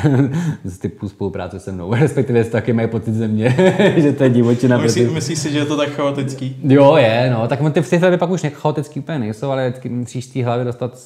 z, 0.64 0.78
typu 0.78 1.08
spolupráce 1.08 1.60
se 1.60 1.72
mnou. 1.72 1.94
Respektive 2.00 2.44
z 2.44 2.48
taky 2.48 2.72
mají 2.72 2.88
pocit 2.88 3.14
ze 3.14 3.28
mě, 3.28 3.56
že 3.96 4.12
to 4.12 4.24
je 4.24 4.30
divočina. 4.30 4.78
Myslí, 4.78 5.02
protože... 5.02 5.14
Myslíš 5.14 5.38
si, 5.38 5.52
že 5.52 5.58
je 5.58 5.64
to 5.64 5.76
tak 5.76 5.88
chaotický? 5.88 6.56
Jo, 6.62 6.96
je, 6.96 7.30
no. 7.30 7.48
Tak 7.48 7.72
ty 7.72 7.82
v 7.82 7.90
té 7.90 7.96
hlavě 7.96 8.18
pak 8.18 8.30
už 8.30 8.46
chaotický 8.52 9.00
úplně 9.00 9.18
nejsou, 9.18 9.50
ale 9.50 9.74
musíš 9.88 10.24
z 10.24 10.28
té 10.28 10.44
hlavy 10.44 10.64
dostat 10.64 10.98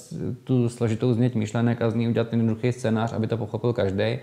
tu 0.45 0.69
složitou 0.69 1.13
změť 1.13 1.35
myšlenek 1.35 1.83
a 1.83 1.91
z 1.91 1.95
ní 1.95 2.09
udělat 2.09 2.29
ten 2.29 2.39
jednoduchý 2.39 2.73
scénář, 2.73 3.13
aby 3.13 3.27
to 3.27 3.37
pochopil 3.37 3.73
každý. 3.73 4.19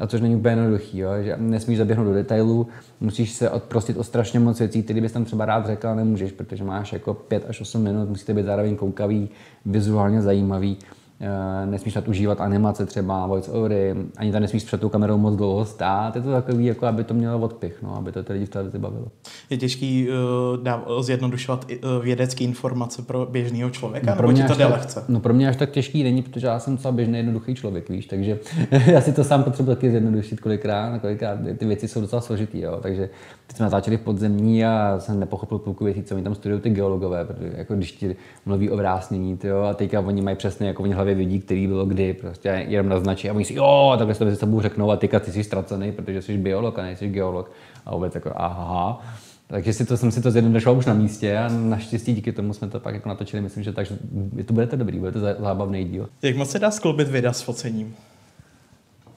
A 0.00 0.06
což 0.06 0.20
není 0.20 0.36
úplně 0.36 0.52
jednoduchý, 0.52 0.98
jo? 0.98 1.10
že 1.22 1.36
nesmíš 1.38 1.78
zaběhnout 1.78 2.06
do 2.06 2.14
detailů, 2.14 2.66
musíš 3.00 3.32
se 3.32 3.50
odprostit 3.50 3.96
o 3.96 4.04
strašně 4.04 4.40
moc 4.40 4.58
věcí, 4.58 4.82
které 4.82 5.00
bys 5.00 5.12
tam 5.12 5.24
třeba 5.24 5.44
rád 5.44 5.66
řekl, 5.66 5.94
nemůžeš, 5.94 6.32
protože 6.32 6.64
máš 6.64 6.92
jako 6.92 7.14
5 7.14 7.44
až 7.48 7.60
8 7.60 7.82
minut, 7.82 8.08
musíte 8.08 8.34
být 8.34 8.46
zároveň 8.46 8.76
koukavý, 8.76 9.28
vizuálně 9.66 10.22
zajímavý. 10.22 10.76
Eh, 11.22 11.66
nesmíš 11.66 11.96
užívat 12.06 12.40
animace 12.40 12.86
třeba, 12.86 13.26
voice 13.26 13.50
overy, 13.50 13.94
ani 14.16 14.32
tam 14.32 14.42
nesmíš 14.42 14.64
před 14.64 14.80
tou 14.80 14.88
kamerou 14.88 15.18
moc 15.18 15.36
dlouho 15.36 15.64
stát. 15.64 16.16
Je 16.16 16.22
to 16.22 16.30
takový, 16.30 16.64
jako 16.64 16.86
aby 16.86 17.04
to 17.04 17.14
mělo 17.14 17.38
odpich, 17.38 17.82
no, 17.82 17.96
aby 17.96 18.12
to 18.12 18.22
ty 18.22 18.32
lidi 18.32 18.46
v 18.46 18.48
televizi 18.48 18.78
bavilo. 18.78 19.06
Je 19.50 19.56
těžký 19.56 20.08
uh, 20.08 20.64
dáv, 20.64 20.80
zjednodušovat 21.00 21.66
uh, 21.70 22.04
vědecké 22.04 22.44
informace 22.44 23.02
pro 23.02 23.26
běžného 23.30 23.70
člověka, 23.70 24.10
no, 24.10 24.16
pro 24.16 24.28
nebo 24.28 24.42
ti 24.42 24.48
to 24.48 24.54
jde 24.54 24.66
lehce? 24.66 25.04
No 25.08 25.20
pro 25.20 25.34
mě 25.34 25.48
až 25.48 25.56
tak 25.56 25.70
těžký 25.70 26.02
není, 26.02 26.22
protože 26.22 26.46
já 26.46 26.58
jsem 26.58 26.76
třeba 26.76 26.92
běžný 26.92 27.16
jednoduchý 27.16 27.54
člověk, 27.54 27.88
víš, 27.88 28.06
takže 28.06 28.38
já 28.86 29.00
si 29.00 29.12
to 29.12 29.24
sám 29.24 29.42
potřebuji 29.42 29.74
taky 29.74 29.90
zjednodušit 29.90 30.40
kolikrát, 30.40 30.98
kolikrát 30.98 31.38
ty 31.58 31.66
věci 31.66 31.88
jsou 31.88 32.00
docela 32.00 32.22
složitý, 32.22 32.60
jo, 32.60 32.78
takže 32.82 33.10
teď 33.46 33.56
jsme 33.56 33.64
natáčeli 33.64 33.96
v 33.96 34.00
podzemní 34.00 34.64
a 34.64 34.96
jsem 34.98 35.20
nepochopil 35.20 35.58
půlku 35.58 35.84
věcí, 35.84 36.02
co 36.02 36.14
oni 36.14 36.24
tam 36.24 36.34
studují 36.34 36.60
ty 36.60 36.70
geologové, 36.70 37.24
protože 37.24 37.52
jako 37.56 37.74
když 37.74 37.92
ti 37.92 38.16
mluví 38.46 38.70
o 38.70 38.76
vrásnění, 38.76 39.36
tyjo, 39.36 39.62
a 39.62 39.74
teďka 39.74 40.00
oni 40.00 40.22
mají 40.22 40.36
přesně 40.36 40.66
jako 40.66 40.82
oni 40.82 40.92
hlavě 40.92 41.09
vidí, 41.14 41.40
který 41.40 41.66
bylo 41.66 41.86
kdy, 41.86 42.14
prostě 42.14 42.48
jenom 42.68 42.88
naznačí 42.88 43.30
a 43.30 43.32
oni 43.32 43.44
si, 43.44 43.54
jo, 43.54 43.94
takhle 43.98 44.14
se 44.14 44.24
to 44.24 44.36
sebou 44.36 44.60
řeknou 44.60 44.90
a 44.90 44.96
teďka 44.96 45.20
ty 45.20 45.32
jsi 45.32 45.44
ztracený, 45.44 45.92
protože 45.92 46.22
jsi 46.22 46.38
biolog 46.38 46.78
a 46.78 46.82
nejsi 46.82 47.08
geolog. 47.08 47.50
A 47.86 47.94
vůbec 47.94 48.14
jako, 48.14 48.32
aha. 48.34 49.02
Takže 49.46 49.72
si 49.72 49.84
to, 49.84 49.96
jsem 49.96 50.10
si 50.10 50.22
to 50.22 50.30
zjednodušoval 50.30 50.78
už 50.78 50.86
na 50.86 50.94
místě 50.94 51.38
a 51.38 51.48
naštěstí 51.48 52.14
díky 52.14 52.32
tomu 52.32 52.52
jsme 52.52 52.68
to 52.68 52.80
pak 52.80 52.94
jako 52.94 53.08
natočili. 53.08 53.42
Myslím, 53.42 53.64
že 53.64 53.72
takže 53.72 53.98
to 54.46 54.52
bude 54.52 54.66
to 54.66 54.76
dobrý, 54.76 54.98
bude 54.98 55.12
to 55.12 55.20
zábavný 55.20 55.84
díl. 55.84 56.08
Jak 56.22 56.36
moc 56.36 56.50
se 56.50 56.58
dá 56.58 56.70
skloubit 56.70 57.08
videa 57.08 57.32
s 57.32 57.42
focením? 57.42 57.94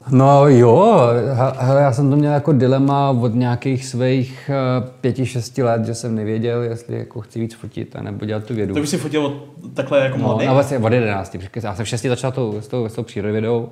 No 0.10 0.48
jo, 0.48 1.00
hele, 1.58 1.82
já 1.82 1.94
jsem 1.94 2.10
to 2.10 2.16
měl 2.16 2.34
jako 2.34 2.52
dilema 2.52 3.10
od 3.10 3.36
nějakých 3.36 3.86
svých 3.86 4.50
eh, 4.50 4.90
pěti, 5.02 5.26
šesti 5.26 5.64
let, 5.64 5.86
že 5.86 5.96
jsem 5.96 6.16
nevěděl, 6.16 6.62
jestli 6.62 6.98
jako 6.98 7.22
chci 7.22 7.40
víc 7.40 7.56
fotit 7.56 7.96
a 7.96 8.02
nebo 8.02 8.26
dělat 8.26 8.44
tu 8.44 8.54
vědu. 8.54 8.74
To 8.74 8.82
už 8.82 8.90
si 8.90 8.98
fotil 8.98 9.44
takhle 9.74 10.00
jako 10.00 10.18
no, 10.18 10.24
mladý? 10.24 10.46
No 10.46 10.54
vlastně 10.54 10.78
od 10.78 10.94
jedenácti, 10.94 11.40
já 11.64 11.76
jsem 11.76 11.86
v 11.86 11.88
šesti 11.88 12.10
začal 12.10 12.32
tou, 12.32 12.62
s 12.62 12.68
tou, 12.68 12.86
s 12.86 12.94
tou 12.94 13.04
přírodovědou 13.04 13.72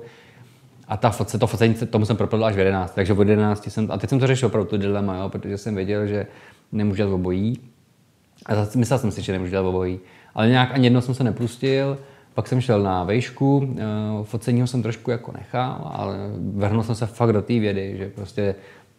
A 0.88 0.96
ta 0.96 1.10
foce, 1.10 1.38
to 1.38 1.46
focení, 1.46 1.74
tomu 1.74 2.06
jsem 2.06 2.16
propadl 2.16 2.44
až 2.44 2.54
v 2.54 2.58
11, 2.58 2.94
takže 2.94 3.12
od 3.12 3.28
11 3.28 3.70
jsem, 3.70 3.90
a 3.90 3.98
teď 3.98 4.10
jsem 4.10 4.18
to 4.18 4.26
řešil 4.26 4.48
pro 4.48 4.64
tu 4.64 4.76
dilema, 4.76 5.16
jo, 5.16 5.28
protože 5.28 5.58
jsem 5.58 5.74
věděl, 5.74 6.06
že 6.06 6.26
nemůžu 6.72 6.96
dělat 6.96 7.12
obojí. 7.12 7.58
A 8.46 8.52
myslel 8.76 8.98
jsem 8.98 9.10
si, 9.10 9.22
že 9.22 9.32
nemůžu 9.32 9.50
dělat 9.50 9.68
obojí. 9.68 10.00
Ale 10.34 10.48
nějak 10.48 10.70
ani 10.72 10.86
jedno 10.86 11.00
jsem 11.00 11.14
se 11.14 11.24
nepustil, 11.24 11.98
pak 12.34 12.48
jsem 12.48 12.60
šel 12.60 12.82
na 12.82 13.04
vejšku, 13.04 13.74
eh, 13.76 13.82
focení 14.22 14.66
jsem 14.66 14.82
trošku 14.82 15.10
jako 15.10 15.32
nechal, 15.32 15.90
ale 15.94 16.16
vrhnul 16.54 16.82
jsem 16.82 16.94
se 16.94 17.06
fakt 17.06 17.32
do 17.32 17.42
té 17.42 17.58
vědy, 17.58 17.94
že 17.96 18.08
prostě 18.08 18.54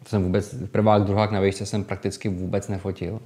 jsem 0.06 0.22
vůbec 0.22 0.54
prvák, 0.70 1.02
druhák 1.02 1.32
na 1.32 1.40
vejšce 1.40 1.66
jsem 1.66 1.84
prakticky 1.84 2.28
vůbec 2.28 2.68
nefotil. 2.68 3.20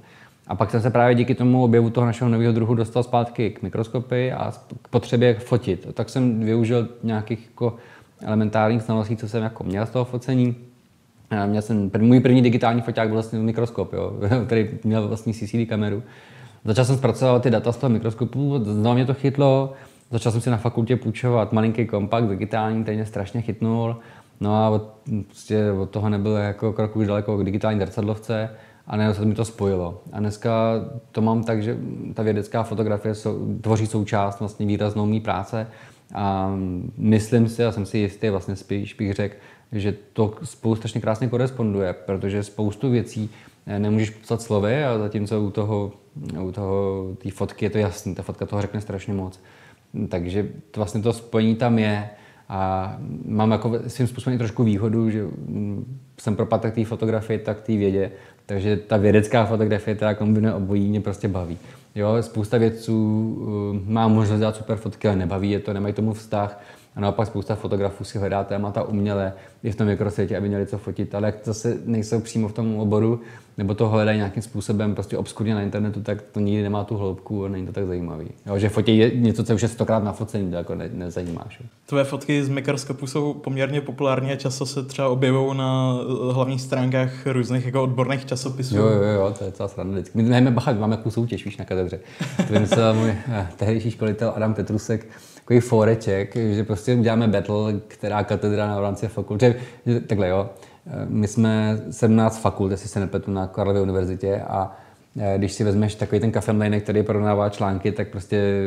A 0.47 0.55
pak 0.55 0.71
jsem 0.71 0.81
se 0.81 0.89
právě 0.89 1.15
díky 1.15 1.35
tomu 1.35 1.63
objevu 1.63 1.89
toho 1.89 2.05
našeho 2.05 2.29
nového 2.29 2.53
druhu 2.53 2.75
dostal 2.75 3.03
zpátky 3.03 3.49
k 3.49 3.61
mikroskopii 3.61 4.31
a 4.31 4.53
k 4.81 4.87
potřebě 4.87 5.33
fotit. 5.33 5.87
Tak 5.93 6.09
jsem 6.09 6.39
využil 6.39 6.87
nějakých 7.03 7.45
jako 7.45 7.75
elementárních 8.21 8.81
znalostí, 8.81 9.17
co 9.17 9.29
jsem 9.29 9.43
jako 9.43 9.63
měl 9.63 9.85
z 9.85 9.89
toho 9.89 10.05
focení. 10.05 10.55
Já 11.31 11.45
měl 11.45 11.61
jsem, 11.61 11.91
můj 11.97 12.19
první 12.19 12.41
digitální 12.41 12.81
foťák 12.81 13.07
byl 13.07 13.15
vlastně 13.15 13.39
mikroskop, 13.39 13.93
jo, 13.93 14.13
který 14.45 14.69
měl 14.83 15.07
vlastní 15.07 15.33
CCD 15.33 15.69
kameru. 15.69 16.03
Začal 16.65 16.85
jsem 16.85 16.97
zpracovat 16.97 17.43
ty 17.43 17.49
data 17.49 17.71
z 17.71 17.77
toho 17.77 17.89
mikroskopu, 17.89 18.59
znovu 18.63 18.95
mě 18.95 19.05
to 19.05 19.13
chytlo, 19.13 19.73
začal 20.11 20.31
jsem 20.31 20.41
si 20.41 20.49
na 20.49 20.57
fakultě 20.57 20.95
půjčovat 20.95 21.53
malinký 21.53 21.85
kompakt 21.85 22.29
digitální, 22.29 22.83
který 22.83 22.97
mě 22.97 23.05
strašně 23.05 23.41
chytnul. 23.41 23.97
No 24.39 24.55
a 24.55 24.69
od, 24.69 24.93
prostě 25.25 25.71
od 25.71 25.89
toho 25.89 26.09
nebylo 26.09 26.35
jako 26.35 26.73
krok 26.73 26.95
už 26.95 27.07
daleko 27.07 27.37
k 27.37 27.43
digitální 27.43 27.79
zrcadlovce 27.79 28.49
a 28.87 28.97
ne, 28.97 29.13
se 29.13 29.25
mi 29.25 29.35
to 29.35 29.45
spojilo. 29.45 30.01
A 30.11 30.19
dneska 30.19 30.51
to 31.11 31.21
mám 31.21 31.43
tak, 31.43 31.63
že 31.63 31.77
ta 32.13 32.23
vědecká 32.23 32.63
fotografie 32.63 33.15
sou, 33.15 33.57
tvoří 33.61 33.87
součást 33.87 34.39
vlastně 34.39 34.65
výraznou 34.65 35.05
mý 35.05 35.19
práce 35.19 35.67
a 36.15 36.55
myslím 36.97 37.49
si, 37.49 37.65
a 37.65 37.71
jsem 37.71 37.85
si 37.85 37.97
jistý, 37.97 38.29
vlastně 38.29 38.55
spíš 38.55 38.93
bych 38.93 39.13
řekl, 39.13 39.35
že 39.71 39.95
to 40.13 40.33
spolu 40.43 40.75
strašně 40.75 41.01
krásně 41.01 41.27
koresponduje, 41.27 41.93
protože 41.93 42.43
spoustu 42.43 42.89
věcí 42.89 43.29
eh, 43.67 43.79
nemůžeš 43.79 44.09
popsat 44.09 44.41
slovy 44.41 44.83
a 44.83 44.97
zatímco 44.97 45.41
u 45.41 45.51
toho, 45.51 45.91
u 46.41 46.51
toho 46.51 47.05
té 47.23 47.31
fotky 47.31 47.65
je 47.65 47.69
to 47.69 47.77
jasný, 47.77 48.15
ta 48.15 48.23
fotka 48.23 48.45
toho 48.45 48.61
řekne 48.61 48.81
strašně 48.81 49.13
moc. 49.13 49.39
Takže 50.09 50.47
to 50.71 50.79
vlastně 50.79 51.01
to 51.01 51.13
spojení 51.13 51.55
tam 51.55 51.79
je 51.79 52.09
a 52.49 52.95
mám 53.25 53.51
jako 53.51 53.79
svým 53.87 54.07
způsobem 54.07 54.35
i 54.35 54.37
trošku 54.37 54.63
výhodu, 54.63 55.09
že 55.09 55.25
jsem 56.19 56.35
propadl 56.35 56.61
tak 56.61 56.75
té 56.75 56.85
fotografii, 56.85 57.39
tak 57.39 57.61
té 57.61 57.77
vědě, 57.77 58.11
takže 58.45 58.77
ta 58.77 58.97
vědecká 58.97 59.45
fotografie, 59.45 59.95
která 59.95 60.13
kombinuje 60.13 60.53
obojí, 60.53 60.89
mě 60.89 61.01
prostě 61.01 61.27
baví. 61.27 61.57
Jo, 61.95 62.17
spousta 62.21 62.57
vědců 62.57 62.95
uh, 63.81 63.91
má 63.91 64.07
možnost 64.07 64.39
dělat 64.39 64.55
super 64.55 64.77
fotky, 64.77 65.07
ale 65.07 65.17
nebaví 65.17 65.51
je 65.51 65.59
to, 65.59 65.73
nemají 65.73 65.93
tomu 65.93 66.13
vztah. 66.13 66.63
A 66.95 67.01
naopak 67.01 67.27
spousta 67.27 67.55
fotografů 67.55 68.03
si 68.03 68.17
hledá 68.17 68.43
témata 68.43 68.83
uměle 68.83 69.33
i 69.63 69.71
v 69.71 69.75
tom 69.75 69.87
mikrosvětě, 69.87 70.37
aby 70.37 70.47
měli 70.47 70.65
co 70.65 70.77
fotit, 70.77 71.15
ale 71.15 71.27
jak 71.27 71.35
zase 71.43 71.77
nejsou 71.85 72.19
přímo 72.19 72.47
v 72.47 72.53
tom 72.53 72.79
oboru, 72.79 73.21
nebo 73.57 73.73
to 73.73 73.89
hledají 73.89 74.17
nějakým 74.17 74.43
způsobem 74.43 74.93
prostě 74.95 75.17
obskurně 75.17 75.55
na 75.55 75.61
internetu, 75.61 76.01
tak 76.01 76.21
to 76.21 76.39
nikdy 76.39 76.63
nemá 76.63 76.83
tu 76.83 76.97
hloubku 76.97 77.45
a 77.45 77.49
není 77.49 77.65
to 77.65 77.71
tak 77.71 77.85
zajímavý. 77.85 78.27
Jo, 78.45 78.59
že 78.59 78.69
fotí 78.69 78.97
je 78.97 79.11
něco, 79.15 79.43
co 79.43 79.55
už 79.55 79.61
je 79.61 79.67
stokrát 79.67 80.03
na 80.03 80.11
focení, 80.11 80.51
to 80.51 80.55
jako 80.55 80.75
ne, 80.75 80.89
nezajímáš. 80.93 81.61
Tvoje 81.85 82.03
fotky 82.03 82.43
z 82.43 82.49
mikroskopu 82.49 83.07
jsou 83.07 83.33
poměrně 83.33 83.81
populární 83.81 84.31
a 84.31 84.35
často 84.35 84.65
se 84.65 84.83
třeba 84.83 85.09
objevují 85.09 85.57
na 85.57 85.95
eh, 86.01 86.33
hlavních 86.33 86.61
stránkách 86.61 87.27
různých 87.27 87.65
jako 87.65 87.83
odborných 87.83 88.25
časopisů. 88.25 88.77
Jo, 88.77 88.87
jo, 88.87 89.01
jo, 89.01 89.35
to 89.39 89.43
je 89.43 89.51
celá 89.51 89.69
sranda 89.69 89.93
vždycky. 89.93 90.17
My 90.17 90.29
máme, 90.29 90.51
bacha, 90.51 90.73
máme 90.73 90.95
jako 90.95 91.11
soutěž, 91.11 91.45
víš, 91.45 91.57
na 91.57 91.65
katedře. 91.65 91.99
To 92.47 92.53
vymyslel 92.53 92.93
můj 92.93 93.09
eh, 93.09 93.47
tehdejší 93.57 93.91
školitel 93.91 94.33
Adam 94.35 94.53
Petrusek, 94.53 95.07
takový 95.49 95.59
foreček, 95.59 96.35
že 96.35 96.63
prostě 96.63 96.95
děláme 96.95 97.27
battle, 97.27 97.73
která 97.87 98.23
katedra 98.23 98.67
na 98.67 98.81
rámci 98.81 99.07
fakulty. 99.07 99.55
Takhle 100.07 100.29
jo, 100.29 100.49
my 101.07 101.27
jsme 101.27 101.79
17 101.91 102.41
fakult, 102.41 102.71
jestli 102.71 102.89
se 102.89 102.99
nepletu, 102.99 103.31
na 103.31 103.47
Karlově 103.47 103.81
univerzitě 103.81 104.41
a 104.47 104.77
eh, 105.19 105.33
když 105.37 105.51
si 105.51 105.63
vezmeš 105.63 105.95
takový 105.95 106.21
ten 106.21 106.31
kafemlejnek, 106.31 106.83
který 106.83 107.03
pronává 107.03 107.49
články, 107.49 107.91
tak 107.91 108.07
prostě 108.07 108.61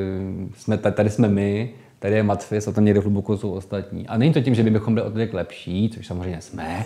jsme, 0.57 0.79
tady 0.79 1.11
jsme 1.11 1.29
my, 1.29 1.71
tady 1.99 2.15
je 2.15 2.23
Matfis 2.23 2.69
a 2.69 2.73
tam 2.73 2.85
někde 2.85 3.01
v 3.01 3.03
hluboku 3.03 3.37
jsou 3.37 3.53
ostatní. 3.53 4.09
A 4.09 4.19
není 4.19 4.33
to 4.33 4.41
tím, 4.41 4.55
že 4.55 4.63
bychom 4.63 4.95
byli 4.95 5.31
o 5.31 5.37
lepší, 5.37 5.91
což 5.95 6.07
samozřejmě 6.07 6.41
jsme, 6.41 6.85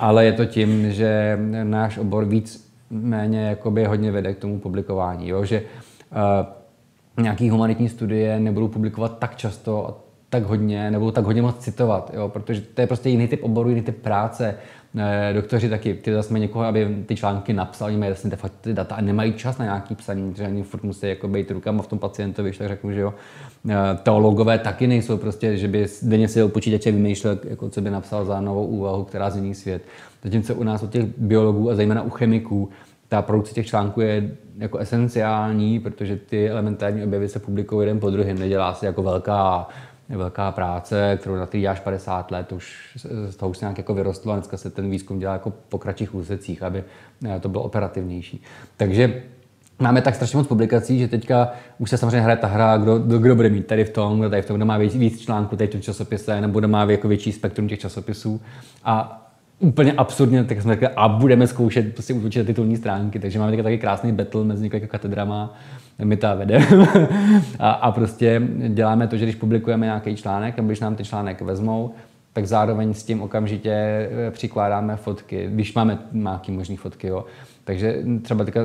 ale 0.00 0.24
je 0.24 0.32
to 0.32 0.44
tím, 0.44 0.92
že 0.92 1.38
náš 1.62 1.98
obor 1.98 2.24
víc 2.24 2.72
méně 2.90 3.46
jakoby 3.46 3.84
hodně 3.84 4.12
vede 4.12 4.34
k 4.34 4.38
tomu 4.38 4.58
publikování. 4.58 5.28
Jo? 5.28 5.44
Že 5.44 5.62
uh, 6.12 6.61
nějaký 7.20 7.50
humanitní 7.50 7.88
studie 7.88 8.40
nebudou 8.40 8.68
publikovat 8.68 9.18
tak 9.18 9.36
často 9.36 9.88
a 9.88 9.94
tak 10.32 10.44
hodně, 10.44 10.90
nebo 10.90 11.12
tak 11.12 11.24
hodně 11.24 11.42
moc 11.42 11.58
citovat, 11.58 12.10
jo, 12.14 12.28
protože 12.28 12.60
to 12.60 12.80
je 12.80 12.86
prostě 12.86 13.08
jiný 13.08 13.28
typ 13.28 13.44
oboru, 13.44 13.68
jiný 13.68 13.82
typ 13.82 14.02
práce. 14.02 14.54
E, 14.96 15.32
doktoři 15.34 15.68
taky, 15.68 15.94
ty 15.94 16.12
zase 16.12 16.38
někoho, 16.38 16.64
aby 16.64 16.96
ty 17.06 17.16
články 17.16 17.52
napsal, 17.52 17.88
oni 17.88 17.96
mají 17.96 18.10
vlastně 18.10 18.30
ty, 18.60 18.72
data 18.72 18.94
a 18.94 19.00
nemají 19.00 19.32
čas 19.32 19.58
na 19.58 19.64
nějaký 19.64 19.94
psaní, 19.94 20.34
že 20.36 20.46
oni 20.46 20.62
furt 20.62 20.82
musí 20.82 21.08
jako 21.08 21.28
být 21.28 21.50
rukama 21.50 21.82
v 21.82 21.86
tom 21.86 21.98
pacientovi, 21.98 22.48
když 22.48 22.58
tak 22.58 22.68
řeknu, 22.68 22.92
že 22.92 23.00
jo. 23.00 23.14
E, 23.68 23.96
teologové 24.02 24.58
taky 24.58 24.86
nejsou 24.86 25.16
prostě, 25.16 25.56
že 25.56 25.68
by 25.68 25.86
denně 26.02 26.28
si 26.28 26.48
počítače 26.48 26.92
vymýšlel, 26.92 27.38
jako 27.44 27.68
co 27.68 27.80
by 27.80 27.90
napsal 27.90 28.24
za 28.24 28.40
novou 28.40 28.66
úvahu, 28.66 29.04
která 29.04 29.30
změní 29.30 29.54
svět. 29.54 29.82
Zatímco 30.24 30.54
u 30.54 30.62
nás, 30.62 30.82
u 30.82 30.86
těch 30.86 31.04
biologů 31.18 31.70
a 31.70 31.74
zejména 31.74 32.02
u 32.02 32.10
chemiků, 32.10 32.70
ta 33.12 33.22
produkce 33.22 33.54
těch 33.54 33.66
článků 33.66 34.00
je 34.00 34.30
jako 34.58 34.78
esenciální, 34.78 35.80
protože 35.80 36.16
ty 36.16 36.50
elementární 36.50 37.04
objevy 37.04 37.28
se 37.28 37.38
publikují 37.38 37.82
jeden 37.82 38.00
po 38.00 38.10
druhém. 38.10 38.38
Nedělá 38.38 38.74
se 38.74 38.86
jako 38.86 39.02
velká 39.02 39.68
velká 40.08 40.52
práce, 40.52 41.18
kterou 41.20 41.36
na 41.36 41.48
děláš 41.52 41.80
50 41.80 42.30
let, 42.30 42.52
už 42.52 42.98
z 43.30 43.36
toho 43.36 43.50
už 43.50 43.58
se 43.58 43.64
nějak 43.64 43.78
jako 43.78 43.94
vyrostlo 43.94 44.32
a 44.32 44.36
dneska 44.36 44.56
se 44.56 44.70
ten 44.70 44.90
výzkum 44.90 45.18
dělá 45.18 45.32
jako 45.32 45.52
po 45.68 45.78
kratších 45.78 46.14
úsecích, 46.14 46.62
aby 46.62 46.84
eh, 47.24 47.40
to 47.40 47.48
bylo 47.48 47.62
operativnější. 47.62 48.42
Takže 48.76 49.22
máme 49.78 50.02
tak 50.02 50.14
strašně 50.14 50.36
moc 50.36 50.46
publikací, 50.46 50.98
že 50.98 51.08
teďka 51.08 51.52
už 51.78 51.90
se 51.90 51.98
samozřejmě 51.98 52.20
hraje 52.20 52.36
ta 52.36 52.46
hra, 52.46 52.76
kdo, 52.76 52.98
kdo 52.98 53.34
bude 53.34 53.48
mít 53.48 53.66
tady 53.66 53.84
v 53.84 53.90
tom, 53.90 54.18
kdo 54.18 54.30
tady 54.30 54.42
v 54.42 54.46
tom, 54.46 54.56
kdo 54.56 54.66
má 54.66 54.78
víc, 54.78 54.96
víc 54.96 55.20
článků 55.20 55.56
tady 55.56 55.68
v 55.68 55.72
tom 55.72 55.80
časopise, 55.80 56.40
nebo 56.40 56.58
kdo 56.58 56.68
má 56.68 56.84
jako 56.84 57.08
větší 57.08 57.32
spektrum 57.32 57.68
těch 57.68 57.78
časopisů. 57.78 58.40
A 58.84 59.21
úplně 59.62 59.92
absurdně, 59.92 60.44
tak 60.44 60.62
jsme 60.62 60.72
řekli, 60.72 60.88
a 60.96 61.08
budeme 61.08 61.46
zkoušet 61.46 61.94
prostě 61.94 62.14
útočit 62.14 62.46
titulní 62.46 62.76
stránky, 62.76 63.18
takže 63.18 63.38
máme 63.38 63.62
taky 63.62 63.78
krásný 63.78 64.12
battle 64.12 64.44
mezi 64.44 64.62
několika 64.64 64.86
katedrama 64.86 65.54
my 66.04 66.16
to 66.16 66.36
vedeme. 66.36 66.66
a, 67.58 67.70
a, 67.70 67.92
prostě 67.92 68.42
děláme 68.68 69.08
to, 69.08 69.16
že 69.16 69.24
když 69.24 69.34
publikujeme 69.34 69.86
nějaký 69.86 70.16
článek, 70.16 70.56
nebo 70.56 70.66
když 70.66 70.80
nám 70.80 70.96
ty 70.96 71.04
článek 71.04 71.40
vezmou, 71.40 71.94
tak 72.32 72.46
zároveň 72.46 72.94
s 72.94 73.04
tím 73.04 73.22
okamžitě 73.22 73.70
eh, 73.70 74.30
přikládáme 74.30 74.96
fotky, 74.96 75.48
když 75.50 75.74
máme 75.74 75.98
nějaký 76.12 76.52
možný 76.52 76.76
fotky. 76.76 77.06
Jo. 77.06 77.24
Takže 77.64 78.02
třeba 78.22 78.44
teďka 78.44 78.60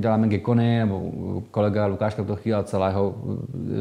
děláme 0.00 0.28
gekony, 0.28 0.78
nebo 0.78 1.12
kolega 1.50 1.86
Lukáš 1.86 2.14
Kratochýl 2.14 2.56
a 2.56 2.62
celého 2.62 3.14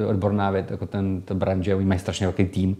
eh, 0.01 0.05
odborná 0.05 0.51
věc, 0.51 0.71
jako 0.71 0.85
ten, 0.85 1.21
ten 1.21 1.39
branže, 1.39 1.75
oni 1.75 1.85
mají 1.85 1.99
strašně 1.99 2.27
velký 2.27 2.45
tým 2.45 2.77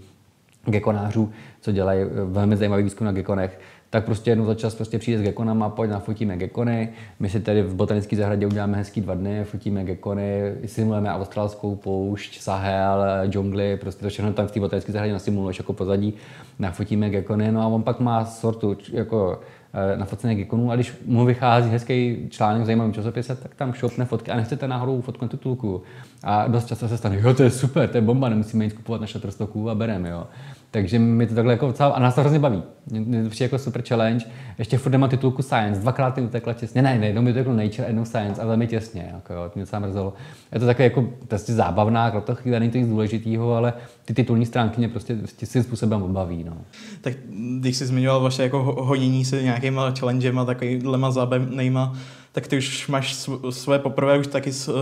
gekonářů, 0.65 1.32
co 1.62 1.72
dělají 1.72 2.01
eh, 2.01 2.08
velmi 2.25 2.58
zajímavý 2.58 2.84
výzkum 2.84 3.05
na 3.05 3.12
gekonech, 3.12 3.60
tak 3.89 4.05
prostě 4.05 4.32
jednou 4.32 4.46
za 4.46 4.55
čas 4.55 4.75
prostě 4.75 5.00
přijde 5.00 5.20
s 5.20 5.22
gekonama, 5.22 5.70
pojď 5.70 5.91
nafotíme 5.91 6.38
gekony. 6.38 6.89
My 7.20 7.29
si 7.29 7.39
tady 7.39 7.62
v 7.62 7.75
botanické 7.75 8.15
zahradě 8.15 8.48
uděláme 8.48 8.77
hezký 8.77 9.01
dva 9.01 9.13
dny, 9.13 9.43
fotíme 9.43 9.84
gekony, 9.84 10.53
simulujeme 10.65 11.13
australskou 11.13 11.75
poušť, 11.75 12.41
Sahel, 12.41 13.03
džungli, 13.27 13.77
prostě 13.77 14.01
to 14.03 14.10
všechno 14.10 14.34
tam 14.34 14.48
v 14.48 14.51
té 14.51 14.60
botanické 14.60 14.91
zahradě 14.91 15.13
nasimuluješ 15.13 15.58
jako 15.58 15.74
pozadí, 15.74 16.13
nafotíme 16.60 17.10
gekony, 17.10 17.51
no 17.51 17.62
a 17.62 17.67
on 17.67 17.84
pak 17.84 18.00
má 18.00 18.25
sortu 18.25 18.77
jako 18.91 19.39
eh, 19.41 19.62
nafocených 19.96 20.38
gekonů 20.38 20.72
a 20.72 20.75
když 20.75 20.94
mu 21.06 21.25
vychází 21.25 21.70
hezký 21.70 22.27
článek 22.30 22.62
v 22.62 22.65
zajímavém 22.65 22.94
časopise, 22.94 23.36
tak 23.36 23.56
tam 23.56 23.74
šopne 23.74 24.06
fotky 24.06 24.32
a 24.32 24.36
nechcete 24.36 24.68
náhodou 24.68 25.01
fotku 25.01 25.25
na 25.25 25.30
titulku. 25.30 25.82
A 26.24 26.48
dost 26.48 26.68
často 26.68 26.88
se 26.88 26.98
stane, 26.98 27.20
jo, 27.20 27.34
to 27.34 27.44
je 27.44 27.50
super, 27.50 27.89
to 27.89 27.98
je 27.98 28.01
bomba, 28.01 28.30
nemusíme 28.30 28.63
jít 28.63 28.74
kupovat 28.74 29.01
na 29.01 29.08
Shutterstocku 29.08 29.70
a 29.70 29.75
bereme, 29.75 30.10
jo. 30.10 30.27
Takže 30.74 31.00
mi 31.00 31.27
to 31.27 31.36
takhle 31.36 31.53
jako 31.53 31.68
docela, 31.68 31.89
a 31.89 32.00
nás 32.00 32.15
to 32.15 32.22
hrozně 32.22 32.39
baví. 32.39 32.63
Mě 32.92 33.24
to 33.24 33.30
přijde 33.30 33.46
jako 33.46 33.60
super 33.60 33.82
challenge. 33.88 34.25
Ještě 34.58 34.77
furt 34.77 34.92
nemám 34.92 35.10
titulku 35.10 35.42
Science, 35.42 35.82
dvakrát 35.82 36.18
mi 36.18 36.24
utekla 36.24 36.53
těsně. 36.53 36.82
Ne, 36.82 36.98
ne, 37.00 37.06
jednou 37.06 37.22
mi 37.22 37.34
to 37.34 37.39
jako 37.39 37.53
Nature, 37.53 37.88
jednou 37.88 38.06
Science, 38.06 38.42
ale 38.42 38.48
velmi 38.48 38.68
těsně. 38.68 39.12
Jako, 39.13 39.34
jo, 39.34 39.39
to 39.44 39.51
mě 39.56 39.63
docela 39.63 39.80
mrzelo. 39.80 40.13
Je 40.51 40.60
to 40.60 40.65
takové 40.65 40.84
jako 40.84 41.08
prostě 41.27 41.53
zábavná, 41.53 42.12
to 42.12 42.36
chvíle 42.36 42.60
není 42.60 42.72
to 42.72 42.77
nic 42.77 42.88
důležitého, 42.88 43.53
ale 43.53 43.74
ty 44.06 44.13
titulní 44.13 44.46
stránky 44.46 44.77
mě 44.77 44.89
prostě 44.89 45.18
tím 45.36 45.63
způsobem 45.63 46.03
obaví. 46.03 46.44
No. 46.44 46.58
Tak 47.01 47.13
když 47.60 47.77
jsi 47.77 47.86
zmiňoval 47.86 48.22
vaše 48.22 48.44
jako 48.44 48.63
honění 48.63 49.25
se 49.25 49.44
nějakýma 49.44 49.94
challengema, 50.00 50.46
takovýhlema 50.46 51.12
zábavnýma, 51.12 51.94
tak 52.32 52.48
ty 52.48 52.58
už 52.58 52.88
máš 52.88 53.27
své 53.50 53.80
poprvé 53.80 54.18
už 54.18 54.27
taky 54.27 54.50
uh, 54.50 54.74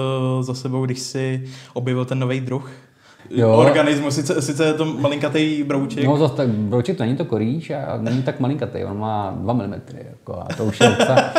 za 0.41 0.53
sebou, 0.53 0.85
když 0.85 0.99
jsi 0.99 1.43
objevil 1.73 2.05
ten 2.05 2.19
nový 2.19 2.39
druh 2.39 2.71
jo. 3.29 3.51
organismu. 3.57 4.11
Sice, 4.11 4.41
sice 4.41 4.65
je 4.65 4.73
to 4.73 4.85
malinkatý 4.85 5.63
brouček. 5.63 6.05
No 6.05 6.17
zase 6.17 6.35
tak 6.35 6.49
brouček 6.49 6.97
to 6.97 7.03
není 7.03 7.15
to 7.15 7.25
koríš 7.25 7.69
a 7.69 7.97
není 7.97 8.23
tak 8.23 8.39
malinkatý, 8.39 8.85
on 8.85 8.99
má 8.99 9.37
2 9.37 9.53
mm. 9.53 9.81
Jako, 10.09 10.39
a 10.39 10.47
to 10.57 10.65
už 10.65 10.79
je 10.79 10.89
docela, 10.89 11.33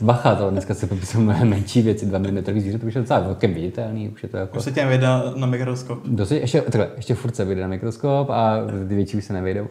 bacha, 0.00 0.34
to 0.34 0.50
dneska 0.50 0.74
se 0.74 0.86
popisují 0.86 1.24
mnohem 1.24 1.48
menší 1.48 1.82
věci, 1.82 2.06
2 2.06 2.18
mm 2.18 2.44
zvíře, 2.60 2.78
to 2.78 2.86
už 2.86 2.94
je 2.94 3.00
docela 3.00 3.20
velké 3.20 3.46
viditelný, 3.46 4.08
už 4.08 4.22
je 4.22 4.28
to 4.28 4.36
jako... 4.36 4.58
Už 4.58 4.64
se 4.64 4.72
tě 4.72 4.86
vyjde 4.86 5.06
na 5.36 5.46
mikroskop. 5.46 5.98
Dosti, 6.06 6.34
ještě, 6.34 6.60
takhle, 6.60 6.88
ještě 6.96 7.14
furt 7.14 7.36
se 7.36 7.44
vyjde 7.44 7.62
na 7.62 7.68
mikroskop 7.68 8.30
a 8.30 8.56
ty 8.88 8.94
větší 8.94 9.16
už 9.16 9.24
se 9.24 9.32
nevyjdou. 9.32 9.66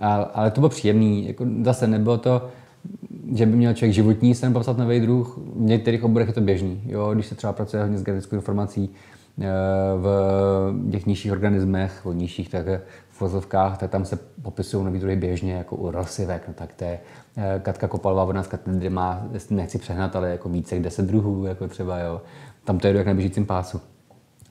Ale, 0.00 0.26
ale 0.34 0.50
to 0.50 0.60
bylo 0.60 0.68
příjemný, 0.68 1.26
jako 1.26 1.46
zase 1.62 1.86
nebylo 1.86 2.18
to, 2.18 2.48
že 3.34 3.46
by 3.46 3.56
měl 3.56 3.74
člověk 3.74 3.94
životní 3.94 4.34
sen 4.34 4.52
popsat 4.52 4.78
nový 4.78 5.00
druh, 5.00 5.38
v 5.56 5.60
některých 5.60 6.04
oborech 6.04 6.28
je 6.28 6.34
to 6.34 6.40
běžný. 6.40 6.82
Jo? 6.86 7.10
Když 7.14 7.26
se 7.26 7.34
třeba 7.34 7.52
pracuje 7.52 7.82
hodně 7.82 7.98
s 7.98 8.02
genetickou 8.02 8.36
informací 8.36 8.90
eh, 8.90 9.09
v 9.96 10.90
těch 10.90 11.06
nižších 11.06 11.32
organismech, 11.32 12.06
o 12.06 12.12
nižších, 12.12 12.48
tak 12.48 12.66
v 13.10 13.20
vozovkách, 13.20 13.78
tak 13.78 13.90
tam 13.90 14.04
se 14.04 14.18
popisují 14.42 14.84
nový 14.84 14.98
druhy 14.98 15.16
běžně, 15.16 15.52
jako 15.52 15.76
u 15.76 15.90
rosivek, 15.90 16.48
no 16.48 16.54
tak 16.54 16.72
to 16.72 16.84
je 16.84 16.98
eh, 17.36 17.60
Katka 17.62 17.88
Kopalová 17.88 18.24
od 18.24 18.32
nás 18.32 18.46
katedry 18.46 18.90
má, 18.90 19.28
nechci 19.50 19.78
přehnat, 19.78 20.16
ale 20.16 20.30
jako 20.30 20.48
více 20.48 20.74
jak 20.74 20.84
10 20.84 21.06
druhů, 21.06 21.44
jako 21.44 21.68
třeba, 21.68 21.98
jo. 21.98 22.22
Tam 22.64 22.78
to 22.78 22.86
je 22.86 22.94
jak 22.94 23.06
na 23.06 23.14
běžícím 23.14 23.46
pásu. 23.46 23.80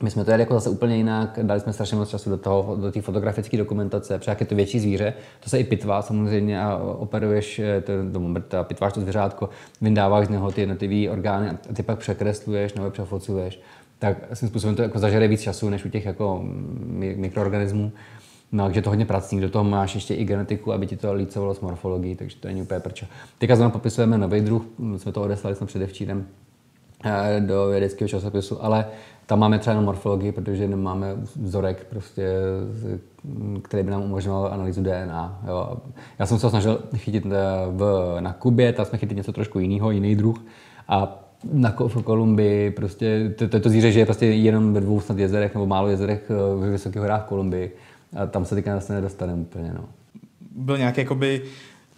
My 0.03 0.11
jsme 0.11 0.25
to 0.25 0.31
jeli 0.31 0.41
jako 0.41 0.53
zase 0.53 0.69
úplně 0.69 0.97
jinak, 0.97 1.39
dali 1.41 1.59
jsme 1.59 1.73
strašně 1.73 1.97
moc 1.97 2.09
času 2.09 2.29
do 2.29 2.37
toho, 2.37 2.75
do 2.75 2.91
té 2.91 3.01
fotografické 3.01 3.57
dokumentace, 3.57 4.17
protože 4.17 4.31
jak 4.31 4.39
je 4.39 4.45
to 4.45 4.55
větší 4.55 4.79
zvíře, 4.79 5.13
to 5.39 5.49
se 5.49 5.59
i 5.59 5.63
pitvá 5.63 6.01
samozřejmě 6.01 6.61
a 6.61 6.75
operuješ 6.77 7.59
eh, 7.59 7.81
to, 7.81 7.93
to 8.13 8.19
mrta, 8.19 8.63
pitváš 8.63 8.93
to 8.93 9.01
zvířátko, 9.01 9.49
vyndáváš 9.81 10.27
z 10.27 10.29
něho 10.29 10.51
ty 10.51 10.61
jednotlivé 10.61 11.11
orgány 11.11 11.49
a 11.49 11.73
ty 11.73 11.83
pak 11.83 11.99
překresluješ 11.99 12.73
nebo 12.73 12.89
přefocuješ, 12.89 13.61
tak 13.99 14.17
svým 14.33 14.49
způsobem 14.49 14.75
to 14.75 14.81
jako 14.81 14.99
zažere 14.99 15.27
víc 15.27 15.41
času 15.41 15.69
než 15.69 15.85
u 15.85 15.89
těch 15.89 16.05
jako 16.05 16.41
mikroorganismů. 17.15 17.91
No, 18.51 18.65
takže 18.65 18.81
to 18.81 18.89
hodně 18.89 19.05
pracní, 19.05 19.41
do 19.41 19.49
toho 19.49 19.63
máš 19.63 19.95
ještě 19.95 20.13
i 20.13 20.25
genetiku, 20.25 20.73
aby 20.73 20.87
ti 20.87 20.97
to 20.97 21.13
lícovalo 21.13 21.53
s 21.53 21.59
morfologií, 21.59 22.15
takže 22.15 22.37
to 22.37 22.47
není 22.47 22.61
úplně 22.61 22.79
prčo. 22.79 23.05
Teďka 23.37 23.55
znovu 23.55 23.71
popisujeme 23.71 24.17
nový 24.17 24.41
druh, 24.41 24.63
jsme 24.97 25.11
to 25.11 25.21
odeslali 25.21 25.55
jsme 25.55 25.67
předevčírem 25.67 26.25
eh, 27.05 27.41
do 27.45 27.67
vědeckého 27.67 28.07
časopisu, 28.07 28.63
ale 28.63 28.85
tam 29.25 29.39
máme 29.39 29.59
třeba 29.59 29.71
jenom 29.71 29.85
morfologii, 29.85 30.31
protože 30.31 30.67
nemáme 30.67 31.15
vzorek, 31.41 31.85
prostě, 31.89 32.27
který 33.61 33.83
by 33.83 33.91
nám 33.91 34.01
umožňoval 34.01 34.53
analýzu 34.53 34.83
DNA. 34.83 35.41
Jo. 35.47 35.77
Já 36.19 36.25
jsem 36.25 36.39
se 36.39 36.49
snažil 36.49 36.81
chytit 36.95 37.25
eh, 37.25 37.29
v, 37.69 38.15
na 38.19 38.33
Kubě, 38.33 38.73
tam 38.73 38.85
jsme 38.85 38.97
chytili 38.97 39.17
něco 39.17 39.31
trošku 39.31 39.59
jiného, 39.59 39.91
jiný 39.91 40.15
druh. 40.15 40.37
A 40.87 41.28
na 41.43 41.75
v 41.87 42.01
Kolumbii 42.03 42.71
prostě 42.71 43.33
to, 43.37 43.47
to, 43.47 43.59
to 43.59 43.69
zvíře 43.69 43.91
žije 43.91 44.05
prostě 44.05 44.25
jenom 44.25 44.73
ve 44.73 44.81
dvou 44.81 45.01
snad 45.01 45.19
jezerech 45.19 45.53
nebo 45.53 45.65
málo 45.65 45.87
jezerech 45.87 46.31
eh, 46.31 46.59
ve 46.59 46.69
Vysokých 46.69 47.01
horách 47.01 47.25
Kolumbii. 47.25 47.75
A 48.15 48.25
tam 48.25 48.45
se 48.45 48.55
teďka 48.55 48.75
zase 48.75 48.93
nedostaneme 48.93 49.41
úplně. 49.41 49.71
No. 49.73 49.85
Byl 50.55 50.77
nějaký 50.77 51.01
jakoby 51.01 51.41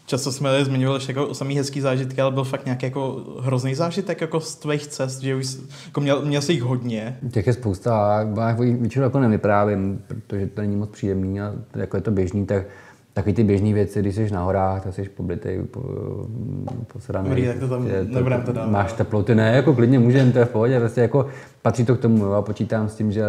často 0.06 0.32
jsme 0.32 0.66
zmiňovali 0.66 1.04
jako 1.08 1.34
samý 1.34 1.58
hezký 1.58 1.82
zážitky, 1.82 2.22
ale 2.22 2.32
byl 2.32 2.44
fakt 2.44 2.66
nějaký 2.66 2.86
jako 2.86 3.26
hrozný 3.42 3.76
zážitek 3.76 4.22
jako 4.22 4.40
z 4.40 4.56
tvých 4.56 4.88
cest, 4.88 5.20
že 5.20 5.36
už 5.36 5.58
jako 5.86 6.02
měl, 6.02 6.26
měl 6.26 6.42
jsi 6.42 6.54
jich 6.54 6.64
hodně. 6.64 7.18
Těch 7.32 7.48
je 7.48 7.54
spousta 7.54 8.18
a 8.18 8.20
já 8.22 8.56
většinou 8.60 9.04
jako 9.04 9.20
nevyprávím, 9.20 10.02
protože 10.28 10.48
to 10.48 10.62
není 10.62 10.76
moc 10.76 10.90
příjemný 10.90 11.42
a 11.42 11.54
jako 11.76 11.98
je 11.98 12.02
to 12.02 12.12
běžný, 12.12 12.46
tak 12.46 12.64
Taky 13.14 13.34
ty 13.34 13.44
běžné 13.44 13.74
věci, 13.74 14.00
když 14.00 14.16
jsi 14.16 14.32
na 14.32 14.44
horách, 14.44 14.84
tak 14.84 14.94
jsi 14.94 15.10
poblitej, 15.10 15.64
po, 15.64 15.82
posraný. 16.94 17.30
Dobrý, 17.30 17.48
tak 17.48 17.60
to 17.60 17.68
tam 17.68 17.86
prostě 17.86 18.06
to, 18.06 18.16
nebudem 18.16 18.42
to 18.42 18.52
dávat. 18.52 18.72
Máš 18.72 18.94
teploty, 18.94 19.36
ne, 19.36 19.56
jako 19.56 19.74
klidně 19.74 20.00
můžeme, 20.00 20.32
to 20.32 20.40
je 20.40 20.46
v 20.46 20.50
pohodě, 20.50 20.80
prostě 20.80 21.02
jako 21.02 21.26
patří 21.62 21.86
to 21.86 21.96
k 21.96 22.00
tomu, 22.00 22.26
jo, 22.26 22.32
a 22.32 22.42
počítám 22.42 22.90
s 22.90 22.96
tím, 22.96 23.12
že 23.12 23.24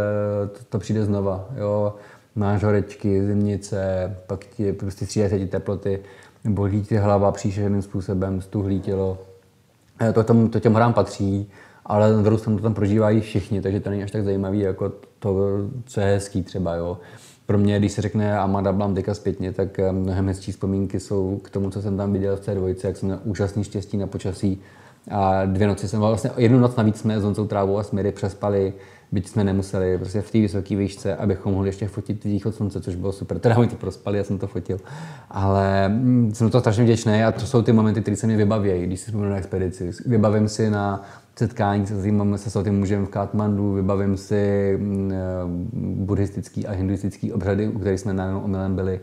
to, 0.53 0.59
to 0.69 0.79
přijde 0.79 1.05
znova, 1.05 1.49
jo. 1.57 1.95
Máš 2.35 2.65
horečky, 2.65 3.27
zimnice, 3.27 4.17
pak 4.27 4.45
ti 4.45 4.73
prostě 4.73 5.07
střídají 5.07 5.31
se 5.31 5.39
ti 5.39 5.47
teploty, 5.47 6.01
bolí 6.45 6.83
ti 6.83 6.97
hlava 6.97 7.33
příšerným 7.33 7.83
způsobem, 7.83 8.41
stuhlí 8.41 8.81
tělo. 8.81 9.19
Eh, 10.01 10.13
to, 10.13 10.25
tom, 10.25 10.51
to 10.51 10.61
těm 10.61 10.75
hrám 10.75 10.93
patří, 10.93 11.51
ale 11.87 12.13
na 12.13 12.23
druhou 12.23 12.39
stranu 12.39 12.57
to 12.57 12.63
tam 12.63 12.75
prožívají 12.75 13.21
všichni, 13.21 13.63
takže 13.63 13.81
to 13.81 13.91
není 13.91 14.03
až 14.03 14.11
tak 14.11 14.25
zajímavý 14.25 14.61
jako 14.61 14.93
to, 15.19 15.37
co 15.85 16.01
je 16.01 16.07
hezký 16.07 16.43
třeba. 16.43 16.75
Jo. 16.75 16.99
Pro 17.47 17.59
mě, 17.59 17.79
když 17.79 17.93
se 17.93 18.03
řekne 18.03 18.39
Amada 18.39 18.73
Blam 18.73 18.95
teďka 18.95 19.15
zpětně, 19.15 19.53
tak 19.53 19.79
eh, 19.79 19.93
mnohem 19.93 20.29
hezčí 20.29 20.53
vzpomínky 20.53 21.01
jsou 21.01 21.41
k 21.45 21.51
tomu, 21.51 21.71
co 21.71 21.83
jsem 21.83 21.97
tam 21.97 22.13
viděl 22.13 22.37
v 22.37 22.41
té 22.41 22.55
dvojice, 22.55 22.87
jak 22.87 22.97
jsem 22.97 23.07
měl 23.07 23.21
úžasný 23.25 23.65
štěstí 23.65 23.97
na 23.97 24.07
počasí. 24.07 24.61
A 25.11 25.45
dvě 25.45 25.67
noci 25.67 25.89
jsem 25.89 26.01
vlastně 26.01 26.31
jednu 26.37 26.59
noc 26.59 26.77
navíc 26.77 26.97
jsme 26.97 27.21
s 27.21 27.25
Honcou 27.25 27.47
Trávou 27.47 27.79
a 27.79 27.83
Smiry 27.83 28.13
přespali 28.13 28.73
byť 29.13 29.29
jsme 29.29 29.45
nemuseli 29.45 29.99
prostě 29.99 30.21
v 30.21 30.31
té 30.31 30.39
vysoké 30.39 30.77
výšce, 30.77 31.17
abychom 31.17 31.53
mohli 31.53 31.69
ještě 31.69 31.89
fotit 31.89 32.25
východ 32.25 32.55
slunce, 32.55 32.81
což 32.81 32.95
bylo 32.95 33.13
super. 33.13 33.39
Teda 33.39 33.57
oni 33.57 33.69
to 33.69 33.77
prospali, 33.77 34.19
já 34.19 34.25
jsem 34.25 34.39
to 34.39 34.47
fotil. 34.47 34.79
Ale 35.31 35.89
mm, 35.89 36.35
jsem 36.35 36.51
to 36.51 36.61
strašně 36.61 36.85
vděčný 36.85 37.23
a 37.23 37.33
to 37.33 37.47
jsou 37.47 37.63
ty 37.63 37.73
momenty, 37.73 38.01
které 38.01 38.17
se 38.17 38.27
mě 38.27 38.37
vybaví, 38.37 38.83
když 38.83 39.01
si 39.01 39.07
vzpomínám 39.07 39.33
na 39.33 39.39
expedici. 39.39 39.91
Vybavím 40.07 40.49
si 40.49 40.71
na 40.71 41.03
setkání 41.39 41.87
se 41.87 42.03
tím, 42.03 42.39
se 42.39 42.51
s 42.51 42.63
tím 42.63 42.79
mužem 42.79 43.07
v 43.07 43.09
Katmandu, 43.09 43.73
vybavím 43.73 44.17
si 44.17 44.77
mm, 44.81 45.13
eh, 45.13 45.17
buddhistický 46.05 46.67
a 46.67 46.73
hinduistický 46.73 47.33
obřady, 47.33 47.69
u 47.69 47.79
kterých 47.79 48.01
jsme 48.01 48.13
najednou 48.13 48.41
omylem 48.41 48.77
byli 48.77 49.01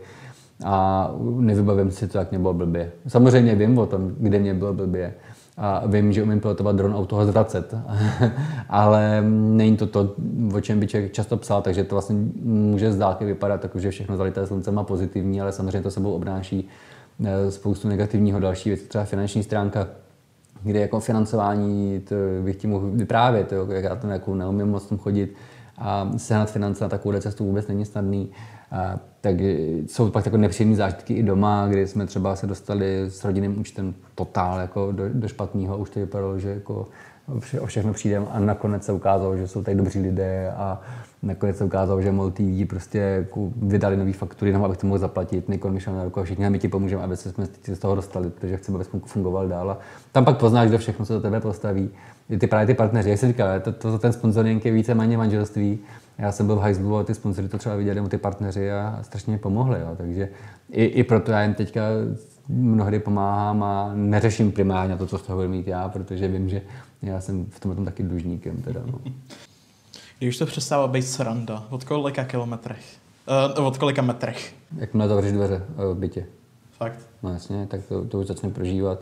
a 0.64 1.10
nevybavím 1.38 1.90
si 1.90 2.08
to, 2.08 2.18
jak 2.18 2.30
mě 2.30 2.38
bylo 2.38 2.54
blbě. 2.54 2.92
Samozřejmě 3.08 3.54
vím 3.54 3.78
o 3.78 3.86
tom, 3.86 4.12
kde 4.18 4.38
mě 4.38 4.54
bylo 4.54 4.74
blbě 4.74 5.14
a 5.56 5.86
vím, 5.86 6.12
že 6.12 6.22
umím 6.22 6.40
pilotovat 6.40 6.76
dron 6.76 6.96
a 6.96 7.06
toho 7.06 7.26
zvracet. 7.26 7.74
Ale 8.68 9.22
není 9.28 9.76
to 9.76 9.86
to, 9.86 10.14
o 10.54 10.60
čem 10.60 10.80
by 10.80 10.86
člověk 10.86 11.12
často 11.12 11.36
psal, 11.36 11.62
takže 11.62 11.84
to 11.84 11.94
vlastně 11.94 12.16
může 12.42 12.92
z 12.92 12.98
dálky 12.98 13.24
vypadat 13.24 13.62
jako, 13.62 13.78
že 13.78 13.90
všechno 13.90 14.16
zalité 14.16 14.46
sluncem 14.46 14.74
má 14.74 14.84
pozitivní, 14.84 15.40
ale 15.40 15.52
samozřejmě 15.52 15.82
to 15.82 15.90
sebou 15.90 16.12
obnáší 16.12 16.68
eh, 17.24 17.50
spoustu 17.50 17.88
negativního 17.88 18.40
další 18.40 18.68
věci, 18.68 18.86
třeba 18.86 19.04
finanční 19.04 19.42
stránka, 19.42 19.86
kde 20.62 20.80
jako 20.80 21.00
financování, 21.00 22.00
to 22.00 22.14
bych 22.44 22.56
ti 22.56 22.66
mohl 22.66 22.90
vyprávět, 22.90 23.52
jo, 23.52 23.66
jak 23.70 23.84
já 23.84 23.96
to 23.96 24.06
jako 24.06 24.34
neumím 24.34 24.66
moc 24.66 24.86
tom 24.86 24.98
chodit 24.98 25.34
a 25.78 26.10
sehnat 26.16 26.50
finance 26.50 26.84
na 26.84 26.88
takovou 26.88 27.20
cestu 27.20 27.44
vůbec 27.44 27.68
není 27.68 27.84
snadný. 27.84 28.30
A, 28.72 29.00
tak 29.20 29.40
jsou 29.86 30.10
pak 30.10 30.24
takové 30.24 30.40
nepříjemné 30.40 30.76
zážitky 30.76 31.14
i 31.14 31.22
doma, 31.22 31.66
kdy 31.68 31.86
jsme 31.86 32.06
třeba 32.06 32.36
se 32.36 32.46
dostali 32.46 33.00
s 33.08 33.24
rodinným 33.24 33.60
účtem 33.60 33.94
totál 34.14 34.60
jako 34.60 34.92
do, 34.92 35.08
do 35.08 35.28
špatného. 35.28 35.78
Už 35.78 35.90
to 35.90 36.00
vypadalo, 36.00 36.38
že 36.38 36.48
jako 36.48 36.88
o 37.60 37.66
všechno 37.66 37.92
přijdeme 37.92 38.26
a 38.30 38.40
nakonec 38.40 38.84
se 38.84 38.92
ukázalo, 38.92 39.36
že 39.36 39.48
jsou 39.48 39.62
tady 39.62 39.76
dobří 39.76 40.00
lidé 40.00 40.52
a 40.56 40.80
nakonec 41.22 41.56
se 41.56 41.64
ukázalo, 41.64 42.02
že 42.02 42.12
MOL 42.12 42.32
prostě 42.68 42.98
jako 42.98 43.52
vydali 43.56 43.96
nové 43.96 44.12
faktury, 44.12 44.48
jenom 44.50 44.64
abych 44.64 44.78
to 44.78 44.86
mohl 44.86 44.98
zaplatit. 44.98 45.48
Nikon 45.48 45.72
mi 45.72 45.80
šel 45.80 45.94
na 45.94 46.04
ruku 46.04 46.20
a 46.20 46.24
všichni, 46.24 46.50
my 46.50 46.58
ti 46.58 46.68
pomůžeme, 46.68 47.02
aby 47.02 47.16
jsme 47.16 47.46
z 47.74 47.78
toho 47.78 47.94
dostali, 47.94 48.30
protože 48.30 48.56
chceme, 48.56 48.76
aby 48.76 48.84
fungoval 49.04 49.48
dál. 49.48 49.70
A 49.70 49.78
tam 50.12 50.24
pak 50.24 50.38
poznáš, 50.38 50.68
kdo 50.68 50.78
všechno 50.78 51.06
se 51.06 51.12
do 51.12 51.20
tebe 51.20 51.40
postaví. 51.40 51.90
I 52.30 52.38
ty 52.38 52.46
právě 52.46 52.66
ty 52.66 52.74
partneři, 52.74 53.10
jak 53.10 53.18
jsem 53.18 53.28
říkal, 53.28 53.60
to, 53.60 53.72
to, 53.72 53.98
ten 53.98 54.12
sponsoring 54.12 54.64
je 54.64 54.72
víceméně 54.72 55.18
manželství 55.18 55.78
já 56.20 56.32
jsem 56.32 56.46
byl 56.46 56.56
v 56.56 56.60
hajzlu 56.60 56.96
a 56.96 57.04
ty 57.04 57.14
sponzory 57.14 57.48
to 57.48 57.58
třeba 57.58 57.76
viděli, 57.76 58.08
ty 58.08 58.18
partneři 58.18 58.70
a 58.70 58.98
strašně 59.02 59.32
mi 59.32 59.38
pomohli. 59.38 59.80
Jo. 59.80 59.94
Takže 59.96 60.28
i, 60.70 60.84
i 60.84 61.04
proto 61.04 61.32
já 61.32 61.42
jim 61.42 61.54
teďka 61.54 61.80
mnohdy 62.48 62.98
pomáhám 62.98 63.62
a 63.62 63.92
neřeším 63.94 64.52
primárně 64.52 64.96
to, 64.96 65.06
co 65.06 65.18
z 65.18 65.22
toho 65.22 65.36
budu 65.38 65.48
mít 65.48 65.66
já, 65.66 65.88
protože 65.88 66.28
vím, 66.28 66.48
že 66.48 66.62
já 67.02 67.20
jsem 67.20 67.46
v 67.46 67.60
tom 67.60 67.84
taky 67.84 68.02
dlužníkem. 68.02 68.56
Teda, 68.56 68.80
no. 68.86 68.98
Když 70.20 70.38
to 70.38 70.46
přestává 70.46 70.88
být 70.88 71.02
sranda, 71.02 71.64
od 71.70 71.84
kolika 71.84 72.24
kilometrech? 72.24 72.84
Uh, 73.56 73.66
od 73.66 73.78
kolika 73.78 74.02
metrech? 74.02 74.54
Jakmile 74.78 75.08
zavřeš 75.08 75.32
dveře 75.32 75.62
v 75.76 75.94
bytě. 75.94 76.26
Fakt? 76.78 76.98
No 77.22 77.32
jasně, 77.32 77.66
tak 77.66 77.80
to, 77.88 78.04
to 78.04 78.18
už 78.18 78.26
začne 78.26 78.50
prožívat. 78.50 78.98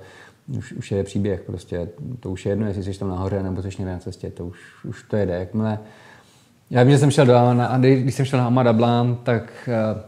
Už, 0.59 0.73
už 0.73 0.91
je 0.93 1.05
příběh 1.05 1.41
prostě. 1.41 1.89
To 2.21 2.31
už 2.31 2.47
je 2.47 2.53
jedno, 2.53 2.67
jestli 2.67 2.85
jsi 2.85 2.99
tam 2.99 3.09
nahoře 3.09 3.43
nebo 3.43 3.63
jsi 3.63 3.69
někde 3.69 3.93
na 3.93 3.99
cestě. 3.99 4.31
To 4.31 4.47
už, 4.47 4.59
už 4.85 5.03
to 5.03 5.17
jede. 5.17 5.35
Jakmile 5.35 5.79
já 6.71 6.83
vím, 6.83 6.93
že 6.93 6.99
jsem 6.99 7.11
šel 7.11 7.27
do 7.27 7.37
a 7.37 7.79
když 7.79 8.15
jsem 8.15 8.25
šel 8.25 8.39
na 8.39 8.47
Amada 8.47 8.73
Blám, 8.73 9.17
tak 9.23 9.69
eh, 9.69 10.03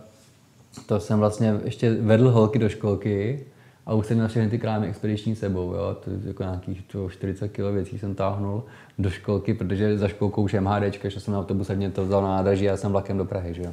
to 0.87 1.01
jsem 1.01 1.19
vlastně 1.19 1.55
ještě 1.65 1.95
vedl 1.95 2.31
holky 2.31 2.59
do 2.59 2.69
školky 2.69 3.47
a 3.91 3.95
už 3.95 4.07
jsem 4.07 4.17
měl 4.17 4.29
všechny 4.29 4.51
ty 4.51 4.59
krámy 4.59 4.87
expediční 4.87 5.35
sebou, 5.35 5.75
jo. 5.75 5.97
To 6.05 6.11
jako 6.25 6.43
nějakých 6.43 6.83
to 6.83 7.09
40 7.09 7.49
kg 7.49 7.61
věcí 7.61 7.99
jsem 7.99 8.15
táhnul 8.15 8.63
do 8.99 9.11
školky, 9.11 9.55
protože 9.55 9.99
za 9.99 10.09
školkou 10.09 10.43
už 10.43 10.53
MHD, 10.53 11.05
že 11.05 11.21
jsem 11.21 11.35
na 11.35 11.41
autobuse, 11.41 11.77
mě 11.77 11.91
to 11.91 12.05
vzal 12.05 12.23
na 12.23 12.29
nádraží 12.29 12.71
a 12.71 12.77
jsem 12.77 12.93
vlakem 12.93 13.19
do 13.19 13.25
Prahy, 13.25 13.55
že 13.55 13.63
jo. 13.63 13.73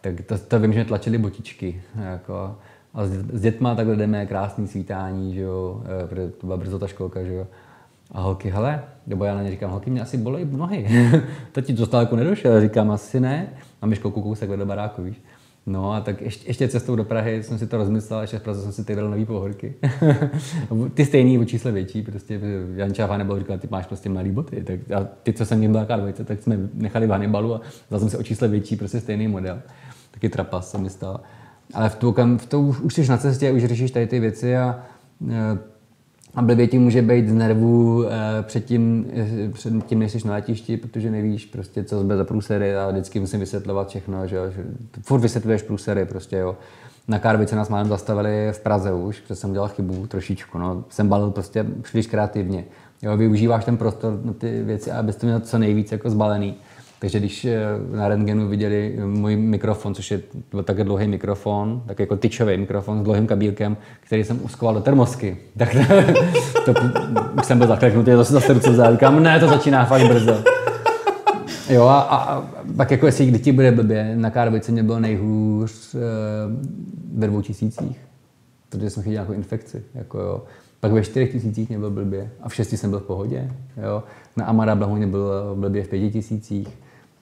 Tak 0.00 0.14
to, 0.26 0.38
to 0.38 0.60
vím, 0.60 0.72
že 0.72 0.84
tlačili 0.84 1.18
botičky, 1.18 1.82
jako. 2.04 2.56
A 2.94 3.06
s, 3.06 3.10
s 3.10 3.40
dětma 3.40 3.74
takhle 3.74 3.96
jdeme 3.96 4.26
krásný 4.26 4.68
svítání, 4.68 5.34
že 5.34 5.40
jo, 5.40 5.82
eh, 5.84 6.06
protože 6.06 6.28
to 6.28 6.46
byla 6.46 6.56
brzo 6.56 6.78
ta 6.78 6.86
školka, 6.86 7.24
že 7.24 7.34
jo. 7.34 7.46
A 8.12 8.20
holky, 8.20 8.50
hele, 8.50 8.82
nebo 9.06 9.24
já 9.24 9.34
na 9.34 9.42
ně 9.42 9.50
říkám, 9.50 9.70
holky, 9.70 9.90
mě 9.90 10.00
asi 10.00 10.16
bolej 10.16 10.44
nohy. 10.50 10.88
to 11.52 11.60
ti 11.60 11.74
to 11.74 12.00
jako 12.00 12.16
nedošel, 12.16 12.60
říkám, 12.60 12.90
asi 12.90 13.20
ne. 13.20 13.48
A 13.82 13.86
myškou 13.86 14.10
kousek 14.10 14.50
do 14.50 14.66
baráku, 14.66 15.02
víš. 15.02 15.16
No 15.66 15.92
a 15.92 16.00
tak 16.00 16.20
ještě, 16.20 16.48
ještě 16.48 16.68
cestou 16.68 16.96
do 16.96 17.04
Prahy 17.04 17.42
jsem 17.42 17.58
si 17.58 17.66
to 17.66 17.76
rozmyslel, 17.76 18.20
ještě 18.20 18.38
v 18.38 18.42
Praze 18.42 18.62
jsem 18.62 18.72
si 18.72 18.84
teď 18.84 18.96
nový 18.96 19.24
pohorky. 19.24 19.74
ty 20.94 21.04
stejný 21.04 21.38
o 21.38 21.44
čísle 21.44 21.72
větší, 21.72 22.02
prostě 22.02 22.40
Jan 22.74 22.94
Čáva 22.94 23.16
nebo 23.16 23.38
říkal, 23.38 23.58
ty 23.58 23.68
máš 23.70 23.86
prostě 23.86 24.08
malý 24.08 24.30
boty. 24.30 24.64
Tak 24.64 24.90
a 24.90 25.08
ty, 25.22 25.32
co 25.32 25.46
jsem 25.46 25.58
měl 25.58 25.70
byla 25.70 25.96
dvojice, 25.96 26.24
tak 26.24 26.42
jsme 26.42 26.58
nechali 26.74 27.06
v 27.06 27.10
Hannibalu 27.10 27.54
a 27.54 27.60
vzal 27.88 28.00
jsem 28.00 28.10
si 28.10 28.16
o 28.16 28.22
čísle 28.22 28.48
větší, 28.48 28.76
prostě 28.76 29.00
stejný 29.00 29.28
model. 29.28 29.62
Taky 30.10 30.28
trapas 30.28 30.70
se 30.70 30.78
mi 30.78 30.90
stal. 30.90 31.20
Ale 31.74 31.88
v 31.88 31.96
tu, 31.96 32.12
kam, 32.12 32.38
v 32.38 32.46
tu 32.46 32.60
už, 32.60 32.80
už 32.80 32.94
jsi 32.94 33.08
na 33.08 33.18
cestě, 33.18 33.52
už 33.52 33.64
řešíš 33.64 33.90
tady 33.90 34.06
ty 34.06 34.20
věci 34.20 34.56
a 34.56 34.84
e, 35.30 35.58
A 36.36 36.42
blbě 36.42 36.66
ti 36.66 36.78
může 36.78 37.02
být 37.02 37.28
z 37.28 37.34
nervů 37.34 38.04
eh, 38.06 38.10
před 38.42 38.64
tím, 38.64 39.06
eh, 39.12 39.48
před 39.52 39.72
tím, 39.86 39.98
než 39.98 40.12
jsi 40.12 40.28
na 40.28 40.34
letišti, 40.34 40.76
protože 40.76 41.10
nevíš 41.10 41.46
prostě, 41.46 41.84
co 41.84 42.00
zbyt 42.00 42.16
za 42.16 42.24
průsery 42.24 42.76
a 42.76 42.90
vždycky 42.90 43.20
musím 43.20 43.40
vysvětlovat 43.40 43.88
všechno, 43.88 44.26
že, 44.26 44.36
jo, 44.36 44.42
furt 45.02 45.20
vysvětluješ 45.20 45.62
průsery 45.62 46.04
prostě, 46.04 46.36
jo. 46.36 46.56
Na 47.08 47.18
Karvice 47.18 47.56
nás 47.56 47.68
málem 47.68 47.88
zastavili 47.88 48.48
v 48.52 48.60
Praze 48.60 48.92
už, 48.92 49.20
protože 49.20 49.34
jsem 49.34 49.52
dělal 49.52 49.68
chybu 49.68 50.06
trošičku, 50.06 50.58
no. 50.58 50.84
Jsem 50.88 51.08
balil 51.08 51.30
prostě 51.30 51.66
příliš 51.82 52.06
kreativně. 52.06 52.64
Jo, 53.02 53.16
využíváš 53.16 53.64
ten 53.64 53.76
prostor 53.76 54.20
na 54.24 54.32
ty 54.32 54.62
věci, 54.62 54.90
abys 54.90 55.16
to 55.16 55.26
měl 55.26 55.40
co 55.40 55.58
nejvíc 55.58 55.92
jako 55.92 56.10
zbalený. 56.10 56.54
Takže 56.98 57.18
když 57.18 57.44
eh, 57.44 57.60
na 57.96 58.08
rentgenu 58.08 58.48
viděli 58.48 58.96
můj 59.06 59.36
mikrofon, 59.36 59.94
což 59.94 60.10
je 60.10 60.20
také 60.64 60.84
dlouhý 60.84 61.08
mikrofon, 61.08 61.82
tak 61.86 61.98
jako 61.98 62.16
tyčový 62.16 62.56
mikrofon 62.56 63.00
s 63.00 63.02
dlouhým 63.02 63.26
kabílkem, 63.26 63.76
který 64.00 64.24
jsem 64.24 64.40
uskoval 64.44 64.74
do 64.74 64.80
termosky, 64.80 65.36
tak 65.56 65.76
to, 66.64 66.74
to 66.74 66.82
jsem 67.42 67.58
byl 67.58 67.66
zakleknutý, 67.66 68.10
to 68.10 68.24
se 68.24 68.32
zase 68.32 68.52
ruce 68.52 68.70
vzal. 68.70 68.92
Říkám, 68.92 69.22
ne, 69.22 69.40
to 69.40 69.48
začíná 69.48 69.84
fakt 69.84 70.08
brzo. 70.08 70.44
Jo, 71.70 71.84
a, 71.84 72.00
a, 72.00 72.44
pak 72.76 72.90
jako 72.90 73.06
jestli 73.06 73.26
kdy 73.26 73.38
ti 73.38 73.52
bude 73.52 73.72
blbě, 73.72 74.16
na 74.16 74.30
Kárvice 74.30 74.72
mě 74.72 74.82
bylo 74.82 75.00
nejhůř 75.00 75.94
e, 75.94 75.98
ve 77.14 77.26
dvou 77.26 77.40
tisících, 77.40 78.00
protože 78.68 78.90
jsme 78.90 79.02
chytili 79.02 79.14
nějakou 79.14 79.32
infekci. 79.32 79.82
Jako 79.94 80.18
jo. 80.18 80.42
Pak 80.80 80.92
ve 80.92 81.02
čtyřech 81.02 81.32
tisících 81.32 81.68
mě 81.68 81.78
byl 81.78 81.90
blbě 81.90 82.30
a 82.40 82.48
v 82.48 82.54
šesti 82.54 82.76
jsem 82.76 82.90
byl 82.90 83.00
v 83.00 83.02
pohodě. 83.02 83.50
Jo. 83.82 84.02
Na 84.36 84.44
Amara 84.44 84.74
Blahu 84.74 84.96
mě 84.96 85.06
byl 85.06 85.54
blbě 85.54 85.82
v 85.82 85.88
pěti 85.88 86.10
tisících 86.10 86.68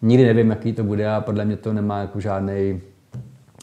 nikdy 0.02 0.26
nevím, 0.26 0.50
jaký 0.50 0.72
to 0.72 0.84
bude 0.84 1.14
a 1.14 1.20
podle 1.20 1.44
mě 1.44 1.56
to 1.56 1.72
nemá 1.72 1.98
jako 1.98 2.20
žádný, 2.20 2.80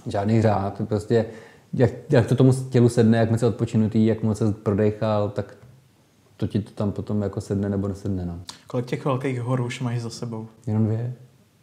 žádný 0.07 0.41
řád. 0.41 0.81
Prostě 0.87 1.25
jak, 1.73 1.91
jak, 2.09 2.25
to 2.27 2.35
tomu 2.35 2.53
tělu 2.69 2.89
sedne, 2.89 3.17
jak 3.17 3.31
moc 3.31 3.41
je 3.41 3.47
odpočinutý, 3.47 4.05
jak 4.05 4.23
moc 4.23 4.37
se 4.37 4.51
prodechal, 4.51 5.29
tak 5.29 5.57
to 6.37 6.47
ti 6.47 6.59
to 6.59 6.71
tam 6.71 6.91
potom 6.91 7.21
jako 7.21 7.41
sedne 7.41 7.69
nebo 7.69 7.87
nesedne. 7.87 8.25
No. 8.25 8.39
Kolik 8.67 8.85
těch 8.85 9.05
velkých 9.05 9.41
hor 9.41 9.61
už 9.61 9.81
máš 9.81 9.99
za 9.99 10.09
sebou? 10.09 10.47
Jenom 10.67 10.85
dvě. 10.85 11.13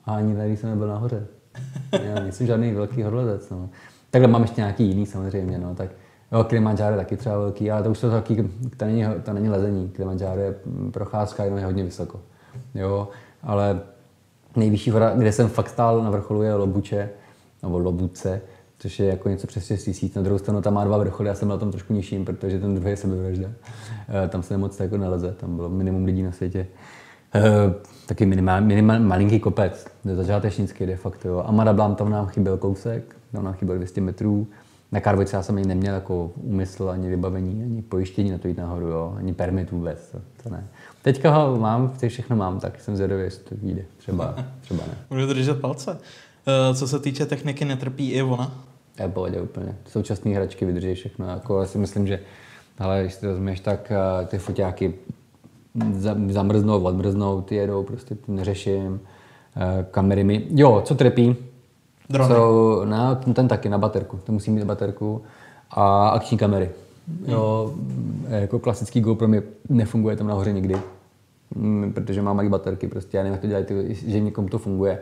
A 0.04 0.14
ani 0.14 0.36
tady 0.36 0.56
jsem 0.56 0.70
nebyl 0.70 0.88
nahoře. 0.88 1.26
Já 2.02 2.20
nejsem 2.20 2.46
žádný 2.46 2.72
velký 2.72 3.02
horlezec. 3.02 3.50
No. 3.50 3.68
Takhle 4.10 4.28
mám 4.28 4.42
ještě 4.42 4.60
nějaký 4.60 4.84
jiný 4.88 5.06
samozřejmě. 5.06 5.58
No. 5.58 5.74
Tak, 5.74 5.90
jo, 6.32 6.44
Kilimanjaro 6.44 6.96
taky 6.96 7.16
třeba 7.16 7.38
velký, 7.38 7.70
ale 7.70 7.82
to 7.82 7.90
už 7.90 7.98
jsou 7.98 8.10
taky, 8.10 8.50
to 8.76 8.84
není, 8.84 9.04
to 9.22 9.32
není 9.32 9.48
lezení. 9.48 9.88
Kilimanjaro 9.88 10.40
je 10.40 10.54
procházka, 10.92 11.44
jenom 11.44 11.58
je 11.58 11.64
hodně 11.64 11.84
vysoko. 11.84 12.20
Jo, 12.74 13.08
ale 13.42 13.80
nejvyšší 14.56 14.90
hora, 14.90 15.14
kde 15.14 15.32
jsem 15.32 15.48
fakt 15.48 15.68
stál 15.68 16.02
na 16.02 16.10
vrcholu, 16.10 16.42
je 16.42 16.54
Lobuče, 16.54 17.10
nebo 17.62 17.78
Lobuce, 17.78 18.40
což 18.78 18.98
je 18.98 19.06
jako 19.06 19.28
něco 19.28 19.46
přes 19.46 19.66
6 19.66 19.84
tisíc. 19.84 20.14
Na 20.14 20.22
druhou 20.22 20.38
stranu 20.38 20.62
tam 20.62 20.74
má 20.74 20.84
dva 20.84 20.98
vrcholy, 20.98 21.28
já 21.28 21.34
jsem 21.34 21.48
na 21.48 21.56
tom 21.56 21.70
trošku 21.70 21.92
nižším, 21.92 22.24
protože 22.24 22.58
ten 22.58 22.74
druhý 22.74 22.90
je 22.90 22.96
sebevražda. 22.96 23.48
E, 24.24 24.28
tam 24.28 24.42
se 24.42 24.54
nemoc 24.54 24.80
jako 24.80 24.96
neleze, 24.96 25.32
tam 25.32 25.56
bylo 25.56 25.68
minimum 25.68 26.04
lidí 26.04 26.22
na 26.22 26.32
světě. 26.32 26.66
E, 27.34 27.42
taky 28.06 28.26
minimál, 28.26 28.60
minimál, 28.60 29.00
malinký 29.00 29.40
kopec, 29.40 29.86
začátečnický 30.14 30.86
de 30.86 30.96
facto. 30.96 31.28
Jo. 31.28 31.42
A 31.46 31.52
Madablám 31.52 31.94
tam 31.94 32.10
nám 32.10 32.26
chyběl 32.26 32.56
kousek, 32.56 33.16
tam 33.32 33.44
nám 33.44 33.54
chyběl 33.54 33.76
200 33.76 34.00
metrů. 34.00 34.46
Na 34.92 35.00
Karvice 35.00 35.36
já 35.36 35.42
jsem 35.42 35.56
ani 35.56 35.66
neměl 35.66 35.94
jako 35.94 36.30
úmysl, 36.36 36.90
ani 36.90 37.08
vybavení, 37.08 37.62
ani 37.62 37.82
pojištění 37.82 38.30
na 38.30 38.38
to 38.38 38.48
jít 38.48 38.58
nahoru, 38.58 38.86
jo. 38.86 39.14
ani 39.18 39.34
permit 39.34 39.70
vůbec, 39.70 40.10
to, 40.10 40.18
to 40.42 40.50
ne. 40.50 40.68
Teďka 41.06 41.30
ho 41.30 41.56
mám, 41.56 41.88
teď 41.88 42.12
všechno 42.12 42.36
mám, 42.36 42.60
tak 42.60 42.80
jsem 42.80 42.96
zvědavý, 42.96 43.22
jestli 43.22 43.44
to 43.44 43.54
vyjde. 43.62 43.82
Třeba, 43.96 44.34
třeba 44.60 44.84
ne. 44.86 44.94
Můžu 45.10 45.26
držet 45.26 45.60
palce. 45.60 45.98
Eh, 46.46 46.74
co 46.74 46.88
se 46.88 46.98
týče 46.98 47.26
techniky, 47.26 47.64
netrpí 47.64 48.10
i 48.10 48.22
ona? 48.22 48.52
Je 49.00 49.08
pohodě 49.08 49.40
úplně. 49.40 49.76
Současné 49.88 50.34
hračky 50.34 50.64
vydrží 50.64 50.94
všechno. 50.94 51.28
Jako 51.28 51.60
já 51.60 51.66
si 51.66 51.78
myslím, 51.78 52.06
že 52.06 52.20
ale 52.78 53.00
když 53.02 53.16
to 53.16 53.26
vezmeš, 53.26 53.60
tak 53.60 53.92
eh, 53.92 54.26
ty 54.26 54.38
foťáky 54.38 54.94
zamrznou, 56.28 56.82
odmrznou, 56.82 57.40
ty 57.40 57.54
jedou, 57.54 57.82
prostě 57.82 58.16
neřeším. 58.28 59.00
Eh, 59.56 59.86
kamery 59.90 60.24
mi, 60.24 60.46
jo, 60.50 60.82
co 60.84 60.94
trpí, 60.94 61.36
Drony. 62.10 62.34
jsou, 62.34 62.84
ne, 62.84 63.16
ten, 63.24 63.34
ten 63.34 63.48
taky 63.48 63.68
na 63.68 63.78
baterku, 63.78 64.20
to 64.24 64.32
musí 64.32 64.50
mít 64.50 64.64
baterku 64.64 65.22
a 65.70 66.08
akční 66.08 66.38
kamery. 66.38 66.70
Jo, 67.26 67.74
jako 68.28 68.58
klasický 68.58 69.00
GoPro 69.00 69.28
mi 69.28 69.42
nefunguje 69.68 70.16
tam 70.16 70.26
nahoře 70.26 70.52
nikdy, 70.52 70.74
protože 71.94 72.22
má 72.22 72.32
malé 72.32 72.48
baterky, 72.48 72.88
prostě 72.88 73.16
já 73.16 73.22
nevím, 73.22 73.32
jak 73.32 73.40
to 73.40 73.46
dělají, 73.46 73.94
že 73.94 74.20
někomu 74.20 74.48
to 74.48 74.58
funguje. 74.58 74.98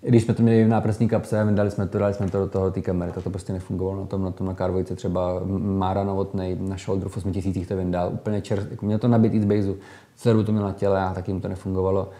Když 0.00 0.22
jsme 0.22 0.34
to 0.34 0.42
měli 0.42 0.64
v 0.64 0.68
náprstní 0.68 1.08
kapse, 1.08 1.48
dali 1.50 1.70
jsme 1.70 1.86
to, 1.86 1.98
dali 1.98 2.14
jsme 2.14 2.30
to 2.30 2.38
do 2.38 2.46
toho 2.46 2.70
té 2.70 2.80
kamery, 2.80 3.12
tak 3.12 3.24
to 3.24 3.30
prostě 3.30 3.52
nefungovalo 3.52 4.00
na 4.00 4.06
tom, 4.06 4.22
na 4.22 4.30
tom 4.30 4.46
na 4.46 4.54
Karvojce 4.54 4.96
třeba 4.96 5.40
Mára 5.58 6.04
Novotnej 6.04 6.56
na 6.60 6.76
Shoulder 6.76 7.08
v 7.08 7.16
8000 7.16 7.66
to 7.66 7.76
vyndal, 7.76 8.10
úplně 8.12 8.40
čer, 8.40 8.66
jako 8.70 8.86
měl 8.86 8.98
to 8.98 9.08
nabitý 9.08 9.40
z 9.40 9.44
base, 9.44 9.74
celou 10.16 10.42
to 10.42 10.52
měl 10.52 10.64
na 10.64 10.72
těle 10.72 11.00
a 11.00 11.14
taky 11.14 11.32
mu 11.32 11.40
to 11.40 11.48
nefungovalo. 11.48 12.10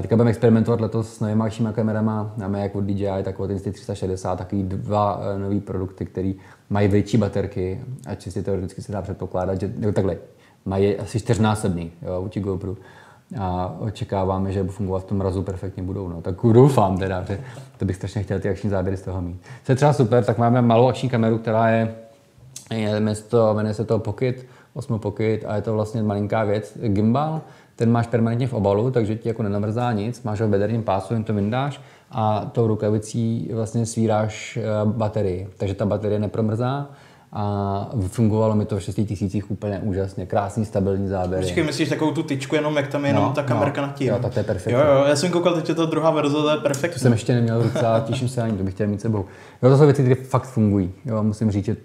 Teďka 0.00 0.16
budeme 0.16 0.30
experimentovat 0.30 0.80
letos 0.80 1.16
s 1.16 1.20
novými 1.20 1.38
dalšíma 1.38 1.72
kamerama. 1.72 2.34
Máme 2.36 2.60
jak 2.60 2.76
od 2.76 2.84
DJI, 2.84 3.22
tak 3.22 3.40
od 3.40 3.50
Insta360, 3.50 4.36
takový 4.36 4.62
dva 4.62 5.16
uh, 5.16 5.40
nové 5.42 5.60
produkty, 5.60 6.06
které 6.06 6.32
mají 6.70 6.88
větší 6.88 7.18
baterky 7.18 7.80
a 8.06 8.14
čistě 8.14 8.42
teoreticky 8.42 8.82
se 8.82 8.92
dá 8.92 9.02
předpokládat, 9.02 9.60
že 9.60 9.68
takhle, 9.92 10.16
mají 10.66 10.96
asi 10.96 11.20
čtyřnásobný 11.20 11.92
jo, 12.02 12.22
vůči 12.22 12.40
GoPro 12.40 12.76
a 13.40 13.76
očekáváme, 13.78 14.52
že 14.52 14.64
fungovat 14.64 15.02
v 15.02 15.04
tom 15.04 15.18
mrazu 15.18 15.42
perfektně 15.42 15.82
budou. 15.82 16.08
No. 16.08 16.22
Tak 16.22 16.34
doufám 16.52 16.98
teda, 16.98 17.24
že 17.28 17.40
to 17.76 17.84
bych 17.84 17.96
strašně 17.96 18.22
chtěl 18.22 18.40
ty 18.40 18.48
akční 18.48 18.70
záběry 18.70 18.96
z 18.96 19.02
toho 19.02 19.20
mít. 19.20 19.40
Co 19.64 19.72
je 19.72 19.76
třeba 19.76 19.92
super, 19.92 20.24
tak 20.24 20.38
máme 20.38 20.62
malou 20.62 20.88
akční 20.88 21.08
kameru, 21.08 21.38
která 21.38 21.68
je, 21.68 21.94
je 22.74 23.00
město, 23.00 23.54
jmenuje 23.54 23.74
se 23.74 23.84
to 23.84 23.98
Pocket, 23.98 24.46
Osmo 24.74 24.98
Pocket 24.98 25.44
a 25.46 25.56
je 25.56 25.62
to 25.62 25.72
vlastně 25.72 26.02
malinká 26.02 26.44
věc, 26.44 26.78
gimbal, 26.82 27.40
ten 27.76 27.92
máš 27.92 28.06
permanentně 28.06 28.46
v 28.46 28.54
obalu, 28.54 28.90
takže 28.90 29.16
ti 29.16 29.28
jako 29.28 29.42
nenamrzá 29.42 29.92
nic, 29.92 30.22
máš 30.22 30.40
ho 30.40 30.46
v 30.46 30.50
bederním 30.50 30.82
pásu, 30.82 31.14
jen 31.14 31.24
to 31.24 31.34
vyndáš 31.34 31.80
a 32.10 32.50
tou 32.52 32.66
rukavicí 32.66 33.50
vlastně 33.54 33.86
svíráš 33.86 34.56
eh, 34.56 34.62
baterii, 34.84 35.48
takže 35.56 35.74
ta 35.74 35.86
baterie 35.86 36.18
nepromrzá 36.18 36.88
a 37.32 37.90
fungovalo 38.06 38.54
mi 38.54 38.64
to 38.64 38.76
v 38.76 38.82
6 38.82 38.94
tisících 38.94 39.50
úplně 39.50 39.78
úžasně, 39.78 40.26
krásný, 40.26 40.64
stabilní 40.64 41.08
záběr. 41.08 41.42
Počkej, 41.42 41.64
myslíš 41.64 41.88
takovou 41.88 42.12
tu 42.12 42.22
tyčku, 42.22 42.54
jenom 42.54 42.76
jak 42.76 42.88
tam 42.88 43.04
je 43.04 43.10
jenom 43.10 43.24
no, 43.24 43.32
ta 43.32 43.42
kamerka 43.42 43.80
no, 43.80 43.86
nad 43.86 43.94
tím? 43.94 44.08
Jo, 44.08 44.18
tak 44.22 44.32
to 44.32 44.40
je 44.40 44.44
perfektní. 44.44 44.72
Jo, 44.72 44.80
jo, 44.80 45.04
já 45.08 45.16
jsem 45.16 45.30
koukal, 45.30 45.54
teď 45.54 45.68
je 45.68 45.74
to 45.74 45.86
druhá 45.86 46.10
verze, 46.10 46.36
to 46.36 46.50
je 46.50 46.56
perfektní. 46.56 46.94
To 46.94 47.00
jsem 47.00 47.12
ještě 47.12 47.34
neměl 47.34 47.62
ruce 47.62 47.86
a 47.86 48.00
těším 48.00 48.28
se 48.28 48.42
ani, 48.42 48.58
to 48.58 48.64
bych 48.64 48.74
chtěl 48.74 48.86
mít 48.86 49.00
sebou. 49.00 49.24
Jo, 49.62 49.70
to 49.70 49.78
jsou 49.78 49.84
věci, 49.84 50.02
které 50.02 50.14
fakt 50.14 50.44
fungují. 50.44 50.92
Jo, 51.04 51.22
musím 51.22 51.50
říct, 51.50 51.64
že 51.64 51.76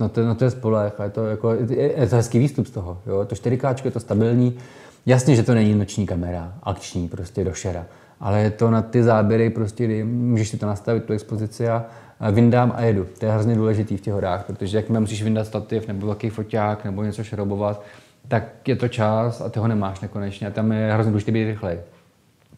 no 0.00 0.08
to, 0.08 0.26
no 0.26 0.34
to 0.34 0.44
je 0.44 0.50
spolech 0.50 1.00
a 1.00 1.04
je 1.04 1.10
to, 1.10 1.26
jako, 1.26 1.54
je, 1.54 2.00
je 2.00 2.06
to 2.06 2.16
hezký 2.16 2.38
výstup 2.38 2.66
z 2.66 2.70
toho. 2.70 2.98
Jo. 3.06 3.24
To 3.24 3.34
4K 3.34 3.84
je 3.84 3.90
to 3.90 4.00
stabilní, 4.00 4.58
Jasně, 5.06 5.36
že 5.36 5.42
to 5.42 5.54
není 5.54 5.74
noční 5.74 6.06
kamera, 6.06 6.54
akční, 6.62 7.08
prostě 7.08 7.44
do 7.44 7.52
šera, 7.52 7.86
ale 8.20 8.40
je 8.40 8.50
to 8.50 8.70
na 8.70 8.82
ty 8.82 9.02
záběry, 9.02 9.50
prostě, 9.50 9.84
kdy 9.84 10.04
můžeš 10.04 10.48
si 10.48 10.56
to 10.56 10.66
nastavit, 10.66 11.04
tu 11.04 11.12
expozici 11.12 11.68
a 11.68 11.84
vyndám 12.30 12.72
a 12.76 12.82
jedu. 12.82 13.06
To 13.18 13.26
je 13.26 13.32
hrozně 13.32 13.54
důležitý 13.54 13.96
v 13.96 14.00
těch 14.00 14.14
horách, 14.14 14.44
protože 14.44 14.76
jak 14.76 14.88
musíš 14.88 15.22
vyndat 15.22 15.46
stativ 15.46 15.88
nebo 15.88 16.06
velký 16.06 16.30
foťák 16.30 16.84
nebo 16.84 17.02
něco 17.02 17.24
šrobovat, 17.24 17.82
tak 18.28 18.68
je 18.68 18.76
to 18.76 18.88
čas 18.88 19.40
a 19.40 19.48
ty 19.48 19.58
ho 19.58 19.68
nemáš 19.68 20.00
nekonečně 20.00 20.46
a 20.46 20.50
tam 20.50 20.72
je 20.72 20.92
hrozně 20.92 21.10
důležité 21.10 21.32
být 21.32 21.44
rychlej. 21.44 21.78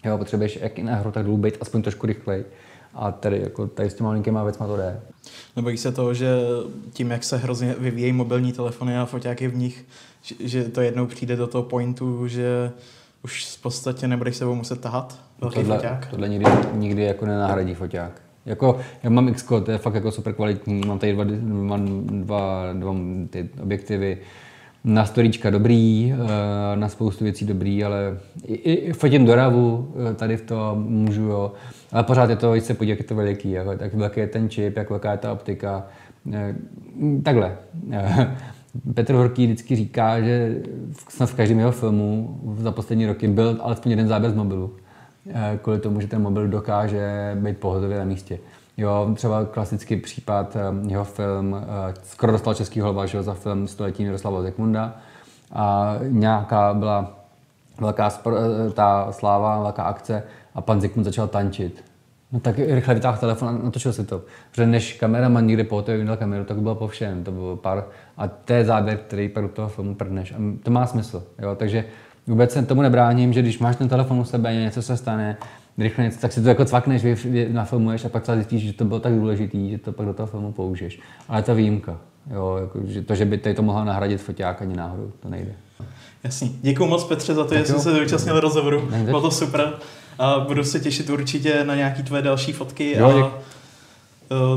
Jo, 0.05 0.19
potřebuješ 0.19 0.59
jak 0.63 0.79
i 0.79 0.83
nahoru, 0.83 1.11
tak 1.11 1.25
dolů 1.25 1.37
být 1.37 1.59
aspoň 1.61 1.83
trošku 1.83 2.07
rychlej. 2.07 2.45
A 2.95 3.13
tady, 3.13 3.41
jako, 3.41 3.67
tady 3.67 3.91
s 3.91 3.95
těma 3.95 4.09
malinkýma 4.09 4.45
věcma 4.45 4.67
to 4.67 4.77
jde. 4.77 5.01
Nebojí 5.57 5.77
se 5.77 5.93
toho, 5.93 6.15
že 6.15 6.37
tím, 6.93 7.11
jak 7.11 7.25
se 7.25 7.37
hrozně 7.37 7.75
vyvíjejí 7.79 8.13
mobilní 8.13 8.53
telefony 8.53 8.99
a 8.99 9.07
foťáky 9.07 9.49
v 9.49 9.57
nich, 9.57 9.85
že 10.41 10.65
to 10.65 10.81
jednou 10.81 11.07
přijde 11.07 11.37
do 11.37 11.47
toho 11.47 11.65
pointu, 11.65 12.29
že 12.29 12.71
už 13.25 13.47
v 13.47 13.63
podstatě 13.63 14.09
nebudeš 14.09 14.37
sebou 14.37 14.55
muset 14.55 14.81
tahat 14.81 15.19
velký 15.41 15.55
tohle, 15.55 15.77
foťák? 15.77 16.07
Tohle 16.11 16.29
nikdy, 16.29 16.51
nikdy 16.73 17.03
jako 17.03 17.27
nenahradí 17.27 17.75
foťák. 17.75 18.23
Jako, 18.47 18.79
já 19.03 19.11
mám 19.11 19.29
X, 19.29 19.43
to 19.65 19.71
je 19.71 19.79
fakt 19.79 19.95
jako 19.95 20.11
super 20.11 20.33
kvalitní, 20.33 20.81
mám 20.87 20.99
tady 20.99 21.13
dva, 21.13 21.25
mám 21.45 22.07
dva, 22.07 22.73
dva 22.73 22.95
ty 23.31 23.49
objektivy, 23.63 24.19
na 24.85 25.07
storíčka 25.07 25.51
dobrý, 25.51 26.13
eh, 26.13 26.77
na 26.77 26.89
spoustu 26.89 27.25
věcí 27.25 27.45
dobrý, 27.45 27.85
ale 27.85 28.19
i, 28.45 28.55
i 28.55 28.93
fotím 28.93 29.27
doravu, 29.27 29.93
eh, 30.11 30.15
tady 30.15 30.37
v 30.37 30.43
tom 30.43 30.85
můžu, 30.89 31.23
jo. 31.23 31.53
Ale 31.93 32.03
pořád 32.03 32.31
je 32.31 32.37
to, 32.37 32.53
když 32.53 32.65
se 32.65 32.75
podívat, 32.75 32.93
jak 32.93 32.99
je 32.99 33.05
to 33.05 33.15
veliký, 33.15 33.51
jako, 33.51 33.77
tak 33.77 33.95
velký 33.95 34.21
je 34.21 34.27
ten 34.27 34.49
čip, 34.49 34.77
jak 34.77 34.91
velká 34.91 35.13
je 35.13 35.19
ta 35.19 35.33
optika. 35.33 35.87
Eh, 36.33 36.55
takhle. 37.23 37.57
Petr 38.95 39.15
Horký 39.15 39.47
vždycky 39.47 39.77
říká, 39.77 40.21
že 40.21 40.57
snad 41.09 41.31
v 41.31 41.35
každém 41.35 41.59
jeho 41.59 41.73
filmu 41.73 42.41
za 42.59 42.73
poslední 42.73 43.07
roky 43.07 43.29
byl 43.29 43.59
alespoň 43.61 43.91
jeden 43.91 44.09
záběr 44.09 44.33
z 44.33 44.35
mobilu. 44.35 44.73
Kvůli 45.63 45.79
tomu, 45.79 46.01
že 46.01 46.07
ten 46.07 46.23
mobil 46.23 46.49
dokáže 46.49 47.37
být 47.41 47.59
pohotově 47.59 47.99
na 47.99 48.05
místě. 48.05 48.39
Jo, 48.77 49.13
třeba 49.15 49.45
klasický 49.45 49.97
případ, 49.97 50.57
jeho 50.87 51.05
film, 51.05 51.57
skoro 52.03 52.33
dostal 52.33 52.55
český 52.55 52.81
holva, 52.81 53.07
že 53.07 53.23
za 53.23 53.35
film 53.35 53.69
Století 53.69 54.05
Miroslava 54.05 54.43
Zekmunda. 54.43 54.95
A 55.53 55.97
nějaká 56.09 56.75
byla 56.75 57.19
velká 57.81 58.11
ta 58.75 59.13
sláva, 59.13 59.63
velká 59.63 59.83
akce 59.83 60.23
a 60.55 60.61
pan 60.61 60.81
Zikmund 60.81 61.05
začal 61.05 61.29
tančit. 61.29 61.85
No 62.33 62.41
tak 62.41 62.59
rychle 62.59 62.95
vytáhl 62.95 63.19
telefon 63.19 63.49
a 63.49 63.53
natočil 63.65 63.93
si 63.93 64.05
to. 64.05 64.23
Protože 64.51 64.67
než 64.67 64.93
kameraman 64.93 65.47
někde 65.47 65.65
po 65.65 65.83
té 65.83 65.97
vyndal 65.97 66.17
kameru, 66.17 66.45
tak 66.45 66.57
bylo 66.57 66.75
po 66.75 66.89
všem. 66.89 67.25
To 67.25 67.33
bylo 67.33 67.57
pár, 67.57 67.85
a 68.17 68.29
to 68.29 68.53
je 68.53 68.65
záběr, 68.65 68.97
který 68.97 69.29
pak 69.29 69.43
do 69.43 69.49
toho 69.49 69.69
filmu 69.69 69.95
prdneš. 69.95 70.33
A 70.33 70.37
to 70.63 70.71
má 70.71 70.87
smysl. 70.87 71.23
Jo? 71.39 71.55
Takže 71.55 71.85
vůbec 72.27 72.53
se 72.53 72.63
tomu 72.63 72.83
nebráním, 72.83 73.33
že 73.33 73.43
když 73.43 73.59
máš 73.59 73.77
ten 73.77 73.89
telefon 73.89 74.21
u 74.21 74.25
sebe, 74.25 74.55
něco 74.55 74.83
se 74.83 74.97
stane, 74.97 75.37
rychle 75.79 76.05
něco, 76.05 76.21
tak 76.21 76.33
si 76.33 76.43
to 76.43 76.49
jako 76.49 76.65
cvakneš, 76.65 77.05
vy, 77.05 77.15
vy 77.15 77.49
nafilmuješ 77.53 78.05
a 78.05 78.09
pak 78.09 78.23
třeba 78.23 78.37
zjistíš, 78.37 78.63
že 78.63 78.73
to 78.73 78.85
bylo 78.85 79.01
tak 79.01 79.13
důležitý, 79.15 79.71
že 79.71 79.79
to 79.79 79.93
pak 79.93 80.07
do 80.07 80.15
toho 80.15 80.27
filmu 80.27 80.53
použiješ. 80.53 81.01
Ale 81.29 81.43
to 81.43 81.55
výjimka. 81.55 81.99
Jo, 82.31 82.59
jako, 82.61 82.81
že 82.87 83.03
to, 83.03 83.15
že 83.15 83.25
by 83.25 83.39
tady 83.39 83.55
to 83.55 83.63
mohla 83.63 83.85
nahradit 83.85 84.21
foťák 84.21 84.63
ani 84.63 84.77
náhodou, 84.77 85.13
to 85.21 85.29
nejde. 85.29 85.53
Jasný. 86.25 86.59
Děkuji 86.63 86.87
moc 86.87 87.05
Petře 87.05 87.35
za 87.35 87.45
to, 87.45 87.55
že 87.55 87.65
jsi 87.65 87.73
se 87.73 87.95
zúčastnil 87.95 88.41
rozhovoru. 88.41 88.89
Bylo 89.05 89.21
to 89.21 89.31
super. 89.31 89.73
A 90.19 90.41
budu 90.41 90.65
se 90.65 90.81
těšit 90.81 91.11
určitě 91.11 91.65
na 91.65 91.75
nějaký 91.75 92.03
tvoje 92.03 92.23
další 92.23 92.53
fotky 92.53 92.97
jo, 92.99 93.09
a 93.09 93.39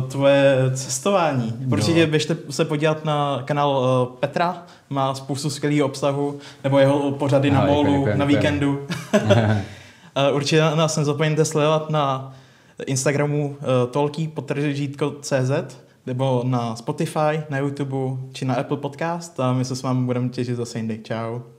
tvoje 0.08 0.56
cestování. 0.73 1.54
Určitě 1.71 2.01
jo. 2.01 2.08
běžte 2.08 2.38
se 2.49 2.65
podívat 2.65 3.06
na 3.06 3.41
kanál 3.45 3.86
e, 3.86 4.17
Petra, 4.19 4.63
má 4.89 5.15
spoustu 5.15 5.49
skvělého 5.49 5.86
obsahu, 5.86 6.39
nebo 6.63 6.80
jeho 6.80 7.12
pořady 7.12 7.51
Aha, 7.51 7.65
na 7.65 7.73
molu, 7.73 8.08
na 8.15 8.25
víkendu. 8.25 8.88
Určitě 10.34 10.62
nás 10.62 10.97
nezapomeňte 10.97 11.45
sledovat 11.45 11.89
na 11.89 12.34
Instagramu 12.86 13.58
tolký 13.91 14.34
CZ 15.21 15.51
nebo 16.06 16.43
na 16.45 16.75
Spotify, 16.75 17.43
na 17.49 17.58
YouTube 17.58 18.21
či 18.34 18.45
na 18.45 18.56
Apple 18.56 18.78
Podcast 18.78 19.39
a 19.39 19.54
my 19.54 19.65
se 19.65 19.75
s 19.75 19.84
vámi 19.84 20.06
budeme 20.06 20.30
těšit 20.30 20.56
zase 20.56 20.80
jindy. 20.80 20.99
Ciao. 21.04 21.54